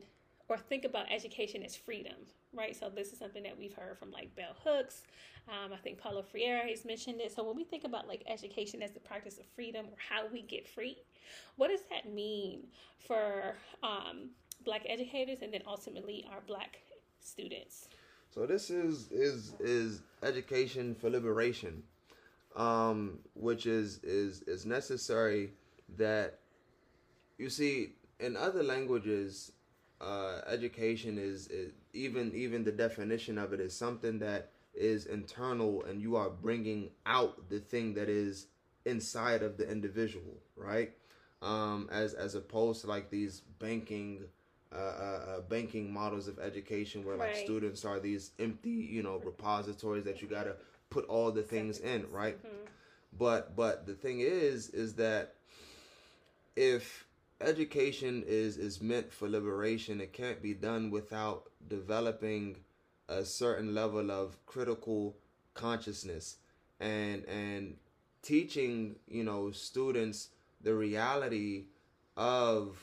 or 0.48 0.56
think 0.56 0.84
about 0.84 1.10
education 1.12 1.62
as 1.62 1.74
freedom, 1.74 2.14
right? 2.54 2.76
So 2.76 2.88
this 2.88 3.12
is 3.12 3.18
something 3.18 3.42
that 3.42 3.58
we've 3.58 3.74
heard 3.74 3.98
from 3.98 4.12
like 4.12 4.34
Bell 4.36 4.54
Hooks. 4.64 5.02
Um, 5.48 5.72
I 5.72 5.76
think 5.76 5.98
Paulo 5.98 6.22
Freire 6.22 6.66
has 6.68 6.84
mentioned 6.84 7.20
it. 7.20 7.32
So 7.34 7.44
when 7.44 7.56
we 7.56 7.64
think 7.64 7.84
about 7.84 8.06
like 8.06 8.22
education 8.26 8.82
as 8.82 8.92
the 8.92 9.00
practice 9.00 9.38
of 9.38 9.46
freedom 9.54 9.86
or 9.86 9.96
how 9.98 10.26
we 10.32 10.42
get 10.42 10.66
free, 10.68 10.98
what 11.56 11.68
does 11.68 11.82
that 11.90 12.12
mean 12.12 12.64
for 12.98 13.56
um, 13.82 14.30
Black 14.64 14.82
educators 14.86 15.38
and 15.42 15.52
then 15.52 15.62
ultimately 15.66 16.26
our 16.30 16.40
Black 16.46 16.78
students? 17.20 17.88
So 18.30 18.46
this 18.46 18.70
is 18.70 19.10
is 19.10 19.54
is 19.60 20.02
education 20.22 20.94
for 20.94 21.08
liberation, 21.08 21.82
um, 22.54 23.18
which 23.34 23.66
is 23.66 23.98
is 24.02 24.42
is 24.42 24.66
necessary. 24.66 25.52
That 25.96 26.40
you 27.38 27.48
see 27.48 27.94
in 28.20 28.36
other 28.36 28.62
languages, 28.62 29.52
uh, 30.00 30.40
education 30.46 31.18
is, 31.18 31.48
is, 31.48 31.72
even 31.92 32.32
even 32.34 32.64
the 32.64 32.72
definition 32.72 33.38
of 33.38 33.52
it 33.52 33.60
is 33.60 33.74
something 33.74 34.18
that 34.18 34.50
is 34.74 35.06
internal, 35.06 35.84
and 35.84 36.00
you 36.00 36.16
are 36.16 36.30
bringing 36.30 36.90
out 37.06 37.48
the 37.48 37.58
thing 37.58 37.94
that 37.94 38.08
is 38.08 38.46
inside 38.84 39.42
of 39.42 39.56
the 39.56 39.68
individual, 39.70 40.36
right? 40.56 40.92
Um, 41.42 41.88
as 41.90 42.14
as 42.14 42.34
opposed 42.34 42.82
to 42.82 42.86
like 42.86 43.10
these 43.10 43.42
banking. 43.58 44.24
Uh, 44.74 44.78
uh, 44.78 44.80
uh 44.80 45.40
banking 45.42 45.90
models 45.92 46.26
of 46.26 46.40
education 46.40 47.04
where 47.04 47.16
like 47.16 47.28
right. 47.28 47.44
students 47.44 47.84
are 47.84 48.00
these 48.00 48.32
empty 48.40 48.68
you 48.68 49.00
know 49.00 49.22
repositories 49.24 50.02
that 50.02 50.20
you 50.20 50.26
got 50.26 50.42
to 50.42 50.56
put 50.90 51.06
all 51.06 51.30
the 51.30 51.40
things 51.40 51.78
in 51.78 52.04
right 52.10 52.36
mm-hmm. 52.44 52.66
but 53.16 53.54
but 53.54 53.86
the 53.86 53.94
thing 53.94 54.18
is 54.18 54.68
is 54.70 54.94
that 54.94 55.36
if 56.56 57.05
education 57.40 58.24
is 58.26 58.56
is 58.56 58.80
meant 58.80 59.12
for 59.12 59.28
liberation, 59.28 60.00
it 60.00 60.12
can't 60.12 60.42
be 60.42 60.54
done 60.54 60.90
without 60.90 61.50
developing 61.68 62.56
a 63.08 63.24
certain 63.24 63.74
level 63.74 64.10
of 64.10 64.44
critical 64.46 65.16
consciousness. 65.54 66.36
And 66.80 67.24
and 67.24 67.76
teaching 68.22 68.96
you 69.08 69.24
know 69.24 69.50
students 69.50 70.30
the 70.60 70.74
reality 70.74 71.66
of 72.16 72.76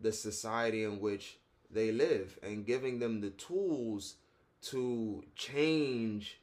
the 0.00 0.12
society 0.12 0.84
in 0.84 1.00
which 1.00 1.38
they 1.70 1.92
live 1.92 2.38
and 2.42 2.64
giving 2.64 2.98
them 2.98 3.20
the 3.20 3.30
tools 3.30 4.14
to 4.62 5.22
change 5.34 6.40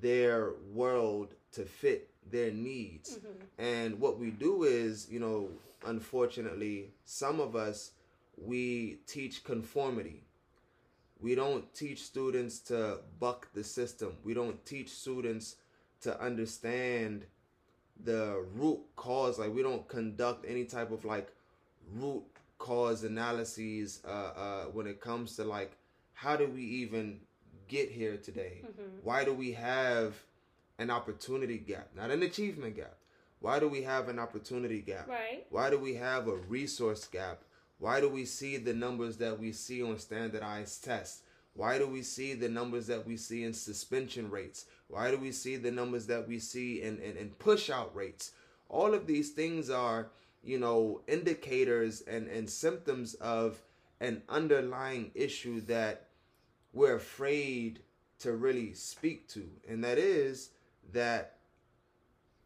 their 0.00 0.52
world 0.72 1.34
to 1.52 1.64
fit 1.64 2.09
their 2.28 2.50
needs. 2.50 3.18
Mm-hmm. 3.18 3.62
And 3.62 4.00
what 4.00 4.18
we 4.18 4.30
do 4.30 4.64
is, 4.64 5.08
you 5.10 5.20
know, 5.20 5.48
unfortunately, 5.86 6.90
some 7.04 7.40
of 7.40 7.56
us 7.56 7.92
we 8.36 8.98
teach 9.06 9.44
conformity. 9.44 10.24
We 11.20 11.34
don't 11.34 11.72
teach 11.74 12.02
students 12.02 12.58
to 12.60 12.98
buck 13.18 13.48
the 13.52 13.62
system. 13.62 14.16
We 14.24 14.32
don't 14.32 14.64
teach 14.64 14.88
students 14.88 15.56
to 16.02 16.18
understand 16.18 17.26
the 18.02 18.42
root 18.54 18.80
cause. 18.96 19.38
Like 19.38 19.54
we 19.54 19.62
don't 19.62 19.86
conduct 19.86 20.46
any 20.48 20.64
type 20.64 20.90
of 20.90 21.04
like 21.04 21.30
root 21.94 22.22
cause 22.58 23.04
analyses 23.04 24.00
uh, 24.06 24.10
uh, 24.10 24.64
when 24.66 24.86
it 24.86 25.00
comes 25.00 25.36
to 25.36 25.44
like 25.44 25.76
how 26.14 26.36
do 26.36 26.46
we 26.46 26.62
even 26.62 27.20
get 27.68 27.90
here 27.90 28.16
today? 28.16 28.62
Mm-hmm. 28.64 28.98
Why 29.02 29.24
do 29.24 29.32
we 29.32 29.52
have 29.52 30.14
an 30.80 30.90
opportunity 30.90 31.58
gap, 31.58 31.88
not 31.94 32.10
an 32.10 32.22
achievement 32.22 32.74
gap? 32.74 32.96
Why 33.40 33.60
do 33.60 33.68
we 33.68 33.82
have 33.82 34.08
an 34.08 34.18
opportunity 34.18 34.80
gap? 34.80 35.08
Right. 35.08 35.46
Why 35.50 35.70
do 35.70 35.78
we 35.78 35.94
have 35.94 36.26
a 36.26 36.36
resource 36.36 37.06
gap? 37.06 37.42
Why 37.78 38.00
do 38.00 38.08
we 38.08 38.24
see 38.24 38.56
the 38.56 38.74
numbers 38.74 39.18
that 39.18 39.38
we 39.38 39.52
see 39.52 39.82
on 39.82 39.98
standardized 39.98 40.82
tests? 40.82 41.22
Why 41.54 41.78
do 41.78 41.86
we 41.86 42.02
see 42.02 42.34
the 42.34 42.48
numbers 42.48 42.86
that 42.86 43.06
we 43.06 43.16
see 43.16 43.44
in 43.44 43.52
suspension 43.52 44.30
rates? 44.30 44.66
Why 44.88 45.10
do 45.10 45.18
we 45.18 45.32
see 45.32 45.56
the 45.56 45.70
numbers 45.70 46.06
that 46.06 46.26
we 46.26 46.38
see 46.38 46.82
in, 46.82 46.98
in, 46.98 47.16
in 47.16 47.30
push 47.30 47.68
out 47.70 47.94
rates? 47.94 48.32
All 48.68 48.94
of 48.94 49.06
these 49.06 49.30
things 49.30 49.68
are, 49.68 50.08
you 50.42 50.58
know, 50.58 51.02
indicators 51.06 52.02
and, 52.02 52.26
and 52.28 52.48
symptoms 52.48 53.14
of 53.14 53.60
an 54.00 54.22
underlying 54.28 55.10
issue 55.14 55.60
that 55.62 56.06
we're 56.72 56.94
afraid 56.94 57.80
to 58.20 58.32
really 58.32 58.72
speak 58.74 59.28
to. 59.28 59.48
And 59.68 59.82
that 59.84 59.98
is 59.98 60.50
that 60.92 61.36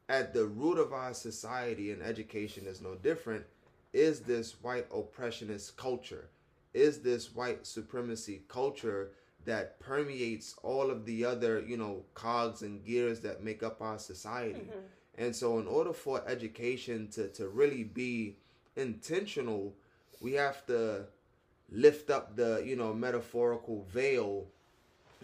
at 0.09 0.35
the 0.35 0.45
root 0.45 0.79
of 0.79 0.93
our 0.93 1.15
society 1.15 1.91
and 1.91 2.03
education 2.03 2.67
is 2.67 2.81
no 2.81 2.95
different 2.95 3.45
is 3.93 4.21
this 4.21 4.63
white 4.63 4.87
oppressionist 4.93 5.77
culture 5.77 6.29
is 6.75 6.99
this 7.01 7.35
white 7.35 7.67
supremacy 7.67 8.43
culture 8.49 9.11
that 9.45 9.79
permeates 9.79 10.57
all 10.63 10.91
of 10.91 11.05
the 11.07 11.25
other 11.25 11.61
you 11.61 11.77
know 11.77 12.03
cogs 12.15 12.63
and 12.63 12.85
gears 12.85 13.21
that 13.21 13.43
make 13.43 13.63
up 13.63 13.81
our 13.81 13.99
society 13.99 14.61
mm-hmm. 14.61 14.79
and 15.17 15.35
so 15.35 15.59
in 15.59 15.67
order 15.67 15.93
for 15.93 16.23
education 16.27 17.09
to, 17.09 17.29
to 17.29 17.49
really 17.49 17.85
be 17.85 18.37
intentional 18.77 19.73
we 20.21 20.33
have 20.33 20.67
to 20.67 21.05
lift 21.71 22.11
up 22.11 22.37
the 22.37 22.63
you 22.65 22.77
know 22.77 22.93
metaphorical 22.93 23.87
veil 23.91 24.47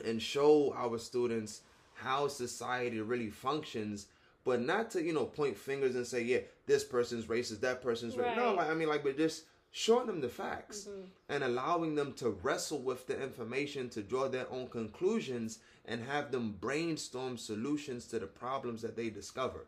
and 0.05 0.23
show 0.23 0.73
our 0.77 0.99
students 0.99 1.63
how 2.01 2.29
society 2.29 3.01
really 3.01 3.31
functions 3.31 4.07
but 4.45 4.61
not 4.61 4.91
to 4.91 5.03
you 5.03 5.13
know 5.13 5.25
point 5.25 5.57
fingers 5.57 5.95
and 5.95 6.07
say 6.07 6.23
yeah 6.23 6.39
this 6.67 6.85
person's 6.85 7.27
racist 7.27 7.61
that 7.61 7.83
person's 7.83 8.17
right. 8.17 8.29
racist 8.29 8.37
no 8.37 8.55
like 8.55 8.71
i 8.71 8.75
mean 8.75 8.89
like 8.89 9.03
but 9.03 9.17
just 9.17 9.45
showing 9.73 10.07
them 10.07 10.21
the 10.21 10.29
facts 10.29 10.89
mm-hmm. 10.89 11.03
and 11.29 11.45
allowing 11.45 11.95
them 11.95 12.13
to 12.13 12.31
wrestle 12.43 12.81
with 12.81 13.07
the 13.07 13.23
information 13.23 13.89
to 13.89 14.03
draw 14.03 14.29
their 14.29 14.51
own 14.51 14.67
conclusions 14.69 15.59
and 15.85 16.03
have 16.03 16.33
them 16.33 16.57
brainstorm 16.61 17.37
solutions 17.37 18.07
to 18.07 18.19
the 18.19 18.27
problems 18.27 18.83
that 18.83 18.97
they 18.97 19.11
discover 19.11 19.67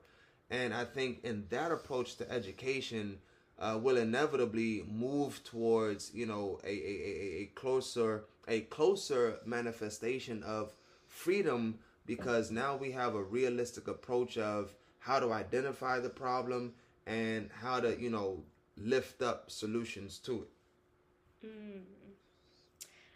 and 0.51 0.75
i 0.75 0.85
think 0.85 1.23
in 1.23 1.45
that 1.51 1.71
approach 1.71 2.17
to 2.17 2.31
education 2.31 3.19
uh, 3.59 3.79
will 3.81 3.97
inevitably 3.97 4.85
move 4.91 5.43
towards 5.45 6.13
you 6.15 6.27
know 6.27 6.59
a, 6.65 6.69
a, 6.69 6.71
a, 6.71 7.43
a 7.43 7.51
closer 7.55 8.25
a 8.49 8.61
closer 8.63 9.39
manifestation 9.45 10.43
of 10.43 10.75
freedom 11.07 11.79
because 12.07 12.51
now 12.51 12.77
we 12.77 12.93
have 12.93 13.15
a 13.15 13.23
realistic 13.23 13.89
approach 13.89 14.39
of 14.39 14.75
how 14.99 15.19
to 15.19 15.33
identify 15.33 15.99
the 15.99 16.09
problem 16.09 16.73
and 17.07 17.51
how 17.61 17.81
to 17.81 18.01
you 18.01 18.11
know 18.11 18.43
lift 18.77 19.23
up 19.23 19.51
solutions 19.51 20.19
to 20.19 20.43
it. 20.43 21.47
Mm. 21.47 21.83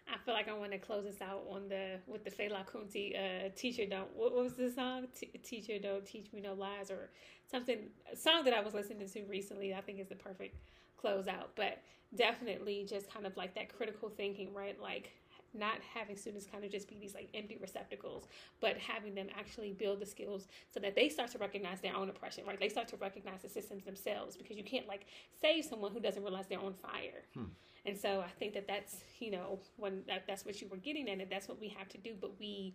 I 0.08 0.18
feel 0.24 0.34
like 0.34 0.48
I 0.48 0.52
want 0.52 0.72
to 0.72 0.78
close 0.78 1.04
this 1.04 1.20
out 1.20 1.44
on 1.50 1.68
the 1.68 1.98
with 2.06 2.24
the 2.24 2.30
Fela 2.30 2.64
Kuti 2.66 3.16
uh, 3.16 3.48
"Teacher 3.56 3.86
Don't." 3.86 4.14
What, 4.14 4.32
was 4.32 4.54
the 4.54 4.70
song? 4.70 5.06
T- 5.18 5.30
"Teacher 5.42 5.78
Don't 5.78 6.06
Teach 6.06 6.32
Me 6.32 6.40
No 6.40 6.54
Lies" 6.54 6.90
or 6.90 7.10
something. 7.50 7.78
Song 8.14 8.44
that 8.44 8.54
I 8.54 8.60
was 8.60 8.74
listening 8.74 9.08
to 9.08 9.24
recently. 9.24 9.74
I 9.74 9.80
think 9.80 9.98
is 9.98 10.08
the 10.08 10.14
perfect 10.14 10.56
close 10.96 11.26
out. 11.26 11.50
But 11.56 11.82
definitely 12.14 12.86
just 12.88 13.12
kind 13.12 13.26
of 13.26 13.36
like 13.36 13.54
that 13.54 13.74
critical 13.74 14.08
thinking, 14.08 14.54
right? 14.54 14.80
Like 14.80 15.10
not 15.56 15.78
having 15.94 16.16
students 16.16 16.46
kind 16.46 16.64
of 16.64 16.70
just 16.70 16.88
be 16.88 16.98
these 16.98 17.14
like 17.14 17.28
empty 17.34 17.58
receptacles, 17.60 18.28
but 18.60 18.76
having 18.76 19.14
them 19.14 19.28
actually 19.38 19.72
build 19.72 20.00
the 20.00 20.06
skills 20.06 20.48
so 20.72 20.80
that 20.80 20.94
they 20.94 21.08
start 21.08 21.30
to 21.32 21.38
recognize 21.38 21.80
their 21.80 21.96
own 21.96 22.08
oppression, 22.08 22.44
right? 22.46 22.58
They 22.58 22.68
start 22.68 22.88
to 22.88 22.96
recognize 22.96 23.42
the 23.42 23.48
systems 23.48 23.84
themselves 23.84 24.36
because 24.36 24.56
you 24.56 24.64
can't 24.64 24.86
like 24.86 25.06
save 25.40 25.64
someone 25.64 25.92
who 25.92 26.00
doesn't 26.00 26.22
realize 26.22 26.46
they're 26.48 26.60
on 26.60 26.74
fire. 26.74 27.24
Hmm. 27.34 27.44
And 27.84 27.96
so 27.96 28.20
I 28.20 28.30
think 28.38 28.54
that 28.54 28.66
that's, 28.66 28.96
you 29.20 29.30
know, 29.30 29.60
when 29.76 30.02
that, 30.08 30.24
that's 30.26 30.44
what 30.44 30.60
you 30.60 30.68
were 30.68 30.76
getting 30.76 31.08
at, 31.08 31.20
and 31.20 31.30
that's 31.30 31.48
what 31.48 31.60
we 31.60 31.68
have 31.68 31.88
to 31.90 31.98
do. 31.98 32.14
But 32.20 32.38
we, 32.38 32.74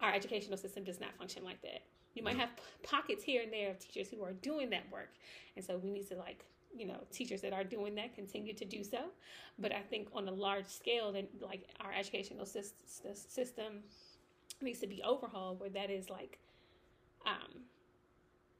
our 0.00 0.12
educational 0.12 0.56
system 0.56 0.84
does 0.84 1.00
not 1.00 1.16
function 1.16 1.44
like 1.44 1.62
that. 1.62 1.82
You 2.14 2.24
might 2.24 2.36
have 2.36 2.50
pockets 2.82 3.22
here 3.22 3.42
and 3.42 3.52
there 3.52 3.70
of 3.70 3.78
teachers 3.78 4.08
who 4.10 4.24
are 4.24 4.32
doing 4.32 4.70
that 4.70 4.90
work. 4.90 5.10
And 5.56 5.64
so 5.64 5.78
we 5.78 5.90
need 5.90 6.08
to 6.08 6.16
like 6.16 6.44
you 6.76 6.86
know 6.86 7.00
teachers 7.12 7.40
that 7.42 7.52
are 7.52 7.64
doing 7.64 7.94
that 7.96 8.14
continue 8.14 8.54
to 8.54 8.64
do 8.64 8.82
so. 8.84 9.10
But 9.58 9.72
i 9.72 9.80
think 9.80 10.08
on 10.14 10.28
a 10.28 10.32
large 10.32 10.66
scale 10.66 11.12
then 11.12 11.26
like 11.40 11.68
our 11.80 11.92
educational 11.92 12.46
system 12.46 13.82
needs 14.62 14.80
to 14.80 14.86
be 14.86 15.02
overhauled 15.02 15.60
where 15.60 15.70
that 15.70 15.90
is 15.90 16.10
like 16.10 16.38
um, 17.26 17.62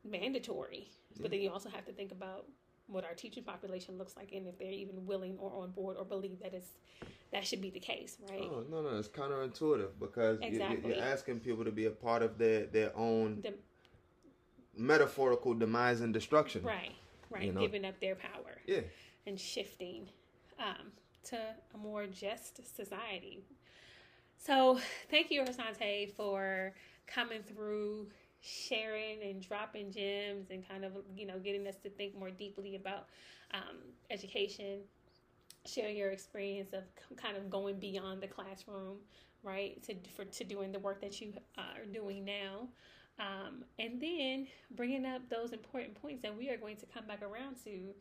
mandatory. 0.04 0.88
Yeah. 1.14 1.22
but 1.22 1.30
then 1.30 1.40
you 1.40 1.50
also 1.50 1.68
have 1.68 1.84
to 1.86 1.92
think 1.92 2.12
about 2.12 2.46
what 2.86 3.04
our 3.04 3.14
teaching 3.14 3.44
population 3.44 3.98
looks 3.98 4.16
like 4.16 4.32
and 4.32 4.46
if 4.48 4.58
they're 4.58 4.70
even 4.70 5.06
willing 5.06 5.36
or 5.38 5.62
on 5.62 5.70
board 5.70 5.96
or 5.96 6.04
believe 6.04 6.40
that 6.42 6.52
it's 6.54 6.70
that 7.32 7.46
should 7.46 7.60
be 7.60 7.70
the 7.70 7.80
case 7.80 8.16
right? 8.28 8.42
Oh 8.50 8.64
no 8.68 8.82
no 8.82 8.98
it's 8.98 9.08
counterintuitive 9.08 9.90
because 10.00 10.38
exactly. 10.42 10.94
you're, 10.94 11.02
asking 11.02 11.40
people 11.40 11.64
to 11.64 11.70
be 11.70 11.86
a 11.86 11.90
part 11.90 12.22
of 12.22 12.38
their 12.38 12.66
their 12.66 12.96
own 12.96 13.42
metaphorical 14.76 15.54
demise 15.54 16.00
and 16.00 16.12
destruction. 16.12 16.62
Right 16.62 16.94
right? 17.30 17.44
You 17.44 17.52
know? 17.52 17.60
Giving 17.60 17.84
up 17.84 17.98
their 18.00 18.16
power. 18.16 18.60
Yeah. 18.66 18.80
And 19.26 19.38
shifting 19.38 20.08
um, 20.58 20.92
to 21.24 21.36
a 21.74 21.78
more 21.78 22.06
just 22.06 22.60
society. 22.76 23.42
So 24.38 24.78
thank 25.10 25.30
you, 25.30 25.42
Arssante, 25.42 26.12
for 26.14 26.72
coming 27.06 27.42
through, 27.42 28.08
sharing 28.40 29.22
and 29.22 29.42
dropping 29.42 29.92
gems 29.92 30.50
and 30.50 30.66
kind 30.66 30.84
of, 30.84 30.92
you 31.14 31.26
know, 31.26 31.38
getting 31.38 31.66
us 31.66 31.76
to 31.82 31.90
think 31.90 32.18
more 32.18 32.30
deeply 32.30 32.76
about 32.76 33.08
um, 33.52 33.76
education, 34.10 34.78
sharing 35.66 35.96
your 35.96 36.10
experience 36.10 36.72
of 36.72 36.84
kind 37.16 37.36
of 37.36 37.50
going 37.50 37.78
beyond 37.78 38.22
the 38.22 38.26
classroom, 38.26 38.96
right, 39.42 39.82
to, 39.82 39.94
for, 40.16 40.24
to 40.24 40.44
doing 40.44 40.72
the 40.72 40.78
work 40.78 41.02
that 41.02 41.20
you 41.20 41.34
uh, 41.58 41.78
are 41.78 41.84
doing 41.84 42.24
now. 42.24 42.66
Um, 43.20 43.64
and 43.78 44.00
then 44.00 44.46
bringing 44.74 45.04
up 45.04 45.28
those 45.28 45.52
important 45.52 46.00
points 46.00 46.22
that 46.22 46.36
we 46.36 46.48
are 46.48 46.56
going 46.56 46.76
to 46.78 46.86
come 46.86 47.06
back 47.06 47.20
around 47.22 47.56
to 47.64 47.92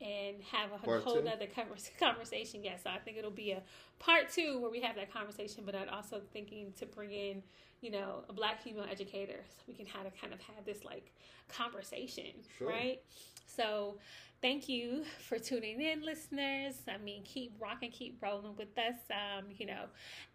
and 0.00 0.36
have 0.50 0.70
a 0.72 0.78
part 0.78 1.02
whole 1.02 1.20
two. 1.20 1.28
other 1.28 1.46
conversation. 2.00 2.62
Yes, 2.62 2.80
so 2.84 2.90
I 2.90 2.98
think 2.98 3.18
it'll 3.18 3.30
be 3.30 3.50
a 3.50 3.62
part 3.98 4.30
two 4.30 4.60
where 4.60 4.70
we 4.70 4.80
have 4.80 4.96
that 4.96 5.12
conversation. 5.12 5.64
But 5.66 5.74
I'm 5.74 5.88
also 5.88 6.20
thinking 6.32 6.72
to 6.78 6.86
bring 6.86 7.12
in, 7.12 7.42
you 7.80 7.90
know, 7.90 8.24
a 8.28 8.32
black 8.32 8.62
female 8.62 8.86
educator 8.90 9.40
so 9.48 9.62
we 9.66 9.74
can 9.74 9.86
have 9.86 10.04
to 10.04 10.20
kind 10.20 10.32
of 10.32 10.40
have 10.40 10.64
this 10.64 10.84
like 10.84 11.12
conversation, 11.48 12.32
sure. 12.56 12.68
right? 12.68 13.02
So 13.46 13.98
thank 14.40 14.68
you 14.68 15.02
for 15.18 15.38
tuning 15.38 15.82
in, 15.82 16.02
listeners. 16.02 16.76
I 16.88 16.96
mean, 16.96 17.24
keep 17.24 17.54
rocking, 17.60 17.90
keep 17.90 18.22
rolling 18.22 18.56
with 18.56 18.78
us, 18.78 18.94
um, 19.10 19.46
you 19.58 19.66
know, 19.66 19.84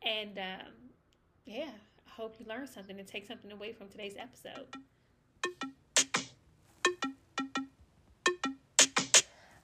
and 0.03 0.37
um, 0.37 0.71
yeah 1.45 1.71
hope 2.15 2.35
you 2.39 2.45
learned 2.47 2.69
something 2.69 2.97
and 2.97 3.07
take 3.07 3.27
something 3.27 3.51
away 3.51 3.73
from 3.73 3.89
today's 3.89 4.15
episode. 4.17 4.67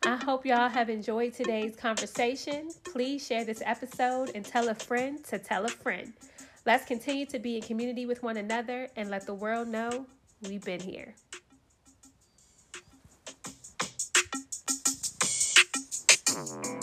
I 0.04 0.16
hope 0.18 0.46
y'all 0.46 0.68
have 0.68 0.90
enjoyed 0.90 1.34
today's 1.34 1.76
conversation. 1.76 2.72
Please 2.84 3.26
share 3.26 3.46
this 3.46 3.62
episode 3.66 4.32
and 4.36 4.44
tell 4.44 4.68
a 4.70 4.76
friend 4.76 5.24
to 5.26 5.40
tell 5.40 5.66
a 5.66 5.70
friend. 5.70 6.12
Let's 6.66 6.86
continue 6.86 7.26
to 7.28 7.40
be 7.40 7.56
in 7.56 7.62
community 7.62 8.06
with 8.06 8.22
one 8.22 8.38
another 8.38 8.90
and 8.98 9.10
let 9.10 9.26
the 9.26 9.34
world 9.34 9.68
know 9.68 10.06
we've 10.42 10.64
been 10.64 10.82
here. 10.82 11.16
Bye. 16.34 16.81